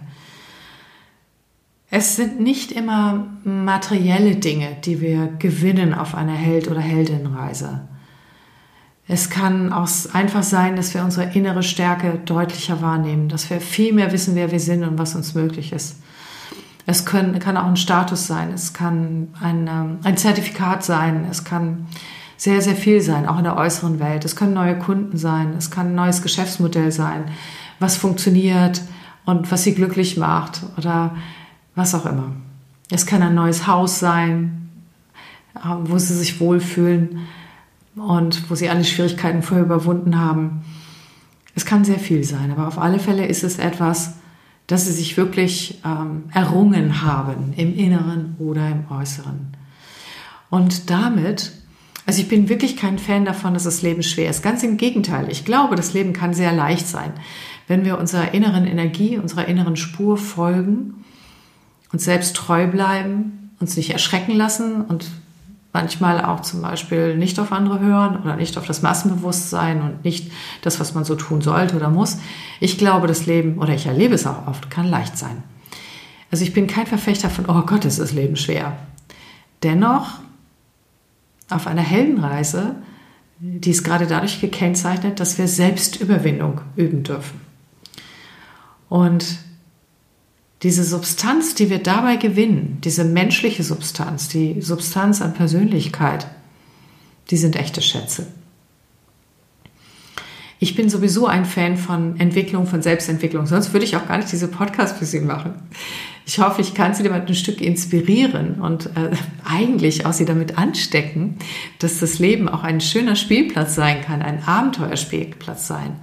Es 1.92 2.16
sind 2.16 2.40
nicht 2.40 2.72
immer 2.72 3.26
materielle 3.44 4.36
Dinge, 4.36 4.78
die 4.84 5.02
wir 5.02 5.28
gewinnen 5.40 5.94
auf 5.94 6.14
einer 6.14 6.34
Held- 6.34 6.70
oder 6.70 6.82
Heldinnenreise. 6.82 7.82
Es 9.08 9.32
kann 9.32 9.74
auch 9.74 9.90
einfach 10.14 10.44
sein, 10.44 10.76
dass 10.76 10.94
wir 10.94 11.04
unsere 11.04 11.34
innere 11.34 11.64
Stärke 11.64 12.20
deutlicher 12.26 12.84
wahrnehmen, 12.84 13.28
dass 13.28 13.50
wir 13.50 13.60
viel 13.60 13.92
mehr 13.92 14.12
wissen, 14.12 14.36
wer 14.36 14.52
wir 14.52 14.60
sind 14.60 14.84
und 14.84 15.00
was 15.00 15.16
uns 15.16 15.34
möglich 15.34 15.74
ist. 15.74 15.96
Es 16.86 17.06
können, 17.06 17.40
kann 17.40 17.58
auch 17.58 17.66
ein 17.66 17.76
Status 17.76 18.28
sein, 18.28 18.52
es 18.54 18.74
kann 18.74 19.30
ein, 19.42 19.68
ähm, 19.68 19.98
ein 20.04 20.18
Zertifikat 20.18 20.84
sein, 20.84 21.26
es 21.30 21.44
kann 21.44 21.88
sehr, 22.38 22.62
sehr 22.62 22.76
viel 22.76 23.02
sein, 23.02 23.28
auch 23.28 23.40
in 23.40 23.44
der 23.44 23.58
äußeren 23.58 24.00
Welt. 24.00 24.26
Es 24.26 24.36
können 24.36 24.54
neue 24.54 24.78
Kunden 24.78 25.18
sein, 25.18 25.56
es 25.58 25.72
kann 25.72 25.88
ein 25.88 25.96
neues 25.96 26.22
Geschäftsmodell 26.22 26.92
sein, 26.92 27.26
was 27.80 27.98
funktioniert 27.98 28.82
und 29.26 29.52
was 29.52 29.64
sie 29.64 29.74
glücklich 29.74 30.18
macht 30.18 30.62
oder 30.78 31.16
was 31.80 31.96
auch 31.96 32.06
immer. 32.06 32.32
Es 32.92 33.06
kann 33.06 33.22
ein 33.22 33.36
neues 33.36 33.66
Haus 33.66 34.00
sein, 34.00 34.70
ähm, 35.64 35.84
wo 35.86 35.98
sie 35.98 36.14
sich 36.14 36.40
wohlfühlen 36.40 37.28
und 37.96 38.50
wo 38.50 38.56
sie 38.56 38.70
alle 38.70 38.84
Schwierigkeiten 38.84 39.42
vorher 39.42 39.66
überwunden 39.66 40.20
haben. 40.20 40.62
Es 41.56 41.66
kann 41.66 41.84
sehr 41.84 42.00
viel 42.00 42.24
sein, 42.24 42.52
aber 42.52 42.68
auf 42.68 42.78
alle 42.78 43.00
Fälle 43.00 43.26
ist 43.26 43.44
es 43.44 43.58
etwas, 43.58 44.16
dass 44.68 44.86
sie 44.86 44.92
sich 44.92 45.18
wirklich 45.18 45.82
ähm, 45.84 46.26
errungen 46.32 47.02
haben 47.02 47.54
im 47.58 47.76
Inneren 47.76 48.36
oder 48.38 48.70
im 48.70 48.86
Äußeren. 48.92 49.58
Und 50.50 50.90
damit 50.90 51.54
also 52.10 52.24
ich 52.24 52.28
bin 52.28 52.50
wirklich 52.50 52.76
kein 52.76 52.98
Fan 52.98 53.24
davon, 53.24 53.54
dass 53.54 53.66
das 53.66 53.84
Leben 53.84 54.02
schwer 54.02 54.32
ist. 54.32 54.42
Ganz 54.42 54.64
im 54.64 54.78
Gegenteil. 54.78 55.28
Ich 55.30 55.46
glaube, 55.46 55.76
das 55.76 55.94
Leben 55.94 56.12
kann 56.12 56.34
sehr 56.34 56.52
leicht 56.52 56.88
sein, 56.88 57.14
wenn 57.68 57.86
wir 57.86 58.00
unserer 58.00 58.34
inneren 58.34 58.66
Energie, 58.66 59.20
unserer 59.20 59.48
inneren 59.48 59.76
Spur 59.76 60.18
folgen, 60.18 61.06
uns 61.92 62.06
selbst 62.06 62.36
treu 62.36 62.68
bleiben, 62.68 63.52
uns 63.60 63.76
nicht 63.78 63.92
erschrecken 63.92 64.36
lassen 64.36 64.82
und 64.82 65.10
manchmal 65.74 66.24
auch 66.24 66.42
zum 66.42 66.62
Beispiel 66.62 67.16
nicht 67.16 67.40
auf 67.40 67.52
andere 67.52 67.80
hören 67.80 68.22
oder 68.22 68.36
nicht 68.36 68.58
auf 68.58 68.66
das 68.66 68.82
Massenbewusstsein 68.82 69.82
und 69.82 70.04
nicht 70.04 70.32
das, 70.62 70.80
was 70.80 70.96
man 70.96 71.04
so 71.04 71.16
tun 71.16 71.42
sollte 71.42 71.76
oder 71.76 71.90
muss. 71.90 72.18
Ich 72.60 72.78
glaube, 72.78 73.08
das 73.08 73.26
Leben, 73.26 73.60
oder 73.60 73.74
ich 73.74 73.86
erlebe 73.86 74.16
es 74.16 74.26
auch 74.26 74.48
oft, 74.48 74.70
kann 74.70 74.88
leicht 74.88 75.18
sein. 75.18 75.44
Also 76.32 76.44
ich 76.44 76.54
bin 76.54 76.68
kein 76.68 76.88
Verfechter 76.88 77.30
von, 77.30 77.46
oh 77.48 77.62
Gott, 77.66 77.86
ist 77.86 78.00
das 78.00 78.14
Leben 78.14 78.36
schwer. 78.36 78.78
Dennoch 79.64 80.20
auf 81.50 81.68
einer 81.68 81.82
Heldenreise, 81.82 82.76
die 83.40 83.72
ist 83.72 83.84
gerade 83.84 84.06
dadurch 84.06 84.42
gekennzeichnet, 84.42 85.20
dass 85.20 85.38
wir 85.38 85.48
Selbstüberwindung 85.48 86.62
üben 86.76 87.04
dürfen. 87.04 87.42
Und 88.90 89.38
diese 90.64 90.84
Substanz, 90.84 91.56
die 91.56 91.70
wir 91.70 91.80
dabei 91.80 92.18
gewinnen, 92.18 92.80
diese 92.84 93.06
menschliche 93.06 93.64
Substanz, 93.64 94.28
die 94.28 94.62
Substanz 94.62 95.22
an 95.22 95.34
Persönlichkeit, 95.34 96.28
die 97.30 97.38
sind 97.38 97.56
echte 97.56 97.82
Schätze. 97.82 98.28
Ich 100.62 100.76
bin 100.76 100.90
sowieso 100.90 101.26
ein 101.26 101.46
Fan 101.46 101.78
von 101.78 102.20
Entwicklung, 102.20 102.68
von 102.68 102.82
Selbstentwicklung. 102.82 103.48
Sonst 103.48 103.72
würde 103.72 103.86
ich 103.86 103.96
auch 103.96 104.08
gar 104.08 104.18
nicht 104.18 104.30
diese 104.30 104.50
Podcast 104.50 104.98
für 104.98 105.06
Sie 105.06 105.22
machen. 105.22 105.54
Ich 106.26 106.40
hoffe, 106.40 106.60
ich 106.60 106.74
kann 106.74 106.94
Sie 106.94 107.04
damit 107.04 107.30
ein 107.30 107.36
Stück 107.36 107.62
inspirieren 107.62 108.56
und 108.56 108.88
äh, 108.88 109.12
eigentlich 109.46 110.06
auch 110.06 110.12
Sie 110.12 110.26
damit 110.26 110.58
anstecken, 110.58 111.38
dass 111.80 112.00
das 112.00 112.20
Leben 112.20 112.50
auch 112.50 112.64
ein 112.64 112.82
schöner 112.82 113.16
Spielplatz 113.16 113.76
sein 113.76 114.02
kann, 114.02 114.22
ein 114.22 114.44
Abenteuerspielplatz 114.44 115.66
sein. 115.66 115.96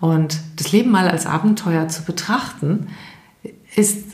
Und 0.00 0.40
das 0.56 0.72
Leben 0.72 0.90
mal 0.90 1.08
als 1.08 1.26
Abenteuer 1.26 1.86
zu 1.88 2.02
betrachten, 2.02 2.88
ist 3.74 4.04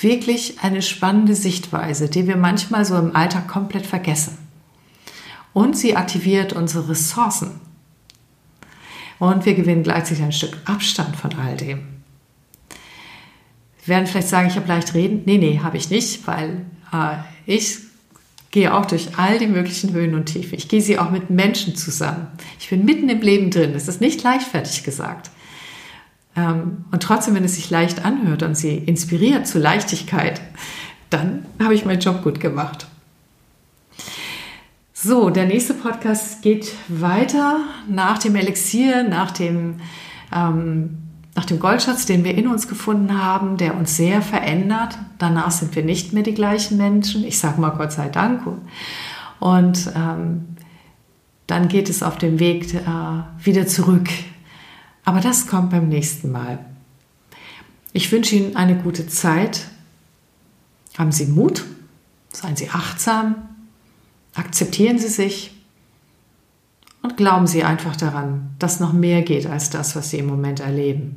wirklich 0.00 0.60
eine 0.62 0.82
spannende 0.82 1.34
Sichtweise, 1.34 2.08
die 2.08 2.26
wir 2.26 2.36
manchmal 2.36 2.84
so 2.84 2.96
im 2.96 3.14
Alltag 3.14 3.48
komplett 3.48 3.86
vergessen. 3.86 4.38
Und 5.52 5.76
sie 5.76 5.96
aktiviert 5.96 6.52
unsere 6.52 6.88
Ressourcen. 6.88 7.60
Und 9.18 9.46
wir 9.46 9.54
gewinnen 9.54 9.84
gleichzeitig 9.84 10.24
ein 10.24 10.32
Stück 10.32 10.58
Abstand 10.64 11.16
von 11.16 11.34
all 11.34 11.56
dem 11.56 11.94
werden 13.86 14.06
vielleicht 14.06 14.28
sagen, 14.28 14.48
ich 14.48 14.56
habe 14.56 14.68
leicht 14.68 14.94
reden. 14.94 15.22
Nee, 15.26 15.38
nee, 15.38 15.60
habe 15.62 15.76
ich 15.76 15.90
nicht, 15.90 16.26
weil 16.26 16.64
äh, 16.92 17.16
ich 17.46 17.78
gehe 18.50 18.72
auch 18.72 18.86
durch 18.86 19.18
all 19.18 19.38
die 19.38 19.46
möglichen 19.46 19.92
Höhen 19.92 20.14
und 20.14 20.26
Tiefen. 20.26 20.56
Ich 20.56 20.68
gehe 20.68 20.80
sie 20.80 20.98
auch 20.98 21.10
mit 21.10 21.28
Menschen 21.30 21.74
zusammen. 21.74 22.28
Ich 22.60 22.70
bin 22.70 22.84
mitten 22.84 23.08
im 23.08 23.20
Leben 23.20 23.50
drin. 23.50 23.72
Das 23.72 23.88
ist 23.88 24.00
nicht 24.00 24.22
leichtfertig 24.22 24.84
gesagt. 24.84 25.30
Ähm, 26.36 26.84
und 26.90 27.02
trotzdem, 27.02 27.34
wenn 27.34 27.44
es 27.44 27.56
sich 27.56 27.70
leicht 27.70 28.04
anhört 28.04 28.42
und 28.42 28.56
sie 28.56 28.76
inspiriert 28.76 29.46
zu 29.46 29.58
Leichtigkeit, 29.58 30.40
dann 31.10 31.46
habe 31.62 31.74
ich 31.74 31.84
meinen 31.84 32.00
Job 32.00 32.22
gut 32.22 32.40
gemacht. 32.40 32.86
So, 34.92 35.28
der 35.28 35.46
nächste 35.46 35.74
Podcast 35.74 36.42
geht 36.42 36.72
weiter 36.88 37.60
nach 37.88 38.18
dem 38.18 38.36
Elixier, 38.36 39.02
nach 39.02 39.32
dem, 39.32 39.80
ähm, 40.34 40.96
nach 41.34 41.44
dem 41.44 41.60
Goldschatz, 41.60 42.06
den 42.06 42.24
wir 42.24 42.34
in 42.34 42.48
uns 42.48 42.68
gefunden 42.68 43.22
haben, 43.22 43.56
der 43.58 43.76
uns 43.76 43.96
sehr 43.96 44.22
verändert. 44.22 44.96
Danach 45.18 45.50
sind 45.50 45.76
wir 45.76 45.84
nicht 45.84 46.14
mehr 46.14 46.22
die 46.22 46.32
gleichen 46.32 46.78
Menschen. 46.78 47.22
Ich 47.22 47.38
sage 47.38 47.60
mal 47.60 47.70
Gott 47.70 47.92
sei 47.92 48.08
Dank. 48.08 48.42
Und 49.40 49.92
ähm, 49.94 50.56
dann 51.46 51.68
geht 51.68 51.90
es 51.90 52.02
auf 52.02 52.16
dem 52.16 52.38
Weg 52.38 52.72
äh, 52.72 52.80
wieder 53.44 53.66
zurück. 53.66 54.08
Aber 55.04 55.20
das 55.20 55.46
kommt 55.46 55.70
beim 55.70 55.88
nächsten 55.88 56.32
Mal. 56.32 56.58
Ich 57.92 58.10
wünsche 58.10 58.34
Ihnen 58.34 58.56
eine 58.56 58.76
gute 58.76 59.06
Zeit. 59.06 59.66
Haben 60.98 61.12
Sie 61.12 61.26
Mut? 61.26 61.64
Seien 62.32 62.56
Sie 62.56 62.70
achtsam. 62.70 63.36
Akzeptieren 64.34 64.98
Sie 64.98 65.08
sich. 65.08 65.54
Und 67.02 67.16
glauben 67.16 67.46
Sie 67.46 67.64
einfach 67.64 67.96
daran, 67.96 68.54
dass 68.58 68.80
noch 68.80 68.92
mehr 68.92 69.22
geht 69.22 69.46
als 69.46 69.70
das, 69.70 69.94
was 69.94 70.10
Sie 70.10 70.18
im 70.18 70.26
Moment 70.26 70.60
erleben. 70.60 71.16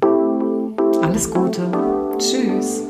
Alles 1.01 1.31
Gute. 1.31 1.71
Tschüss. 2.19 2.81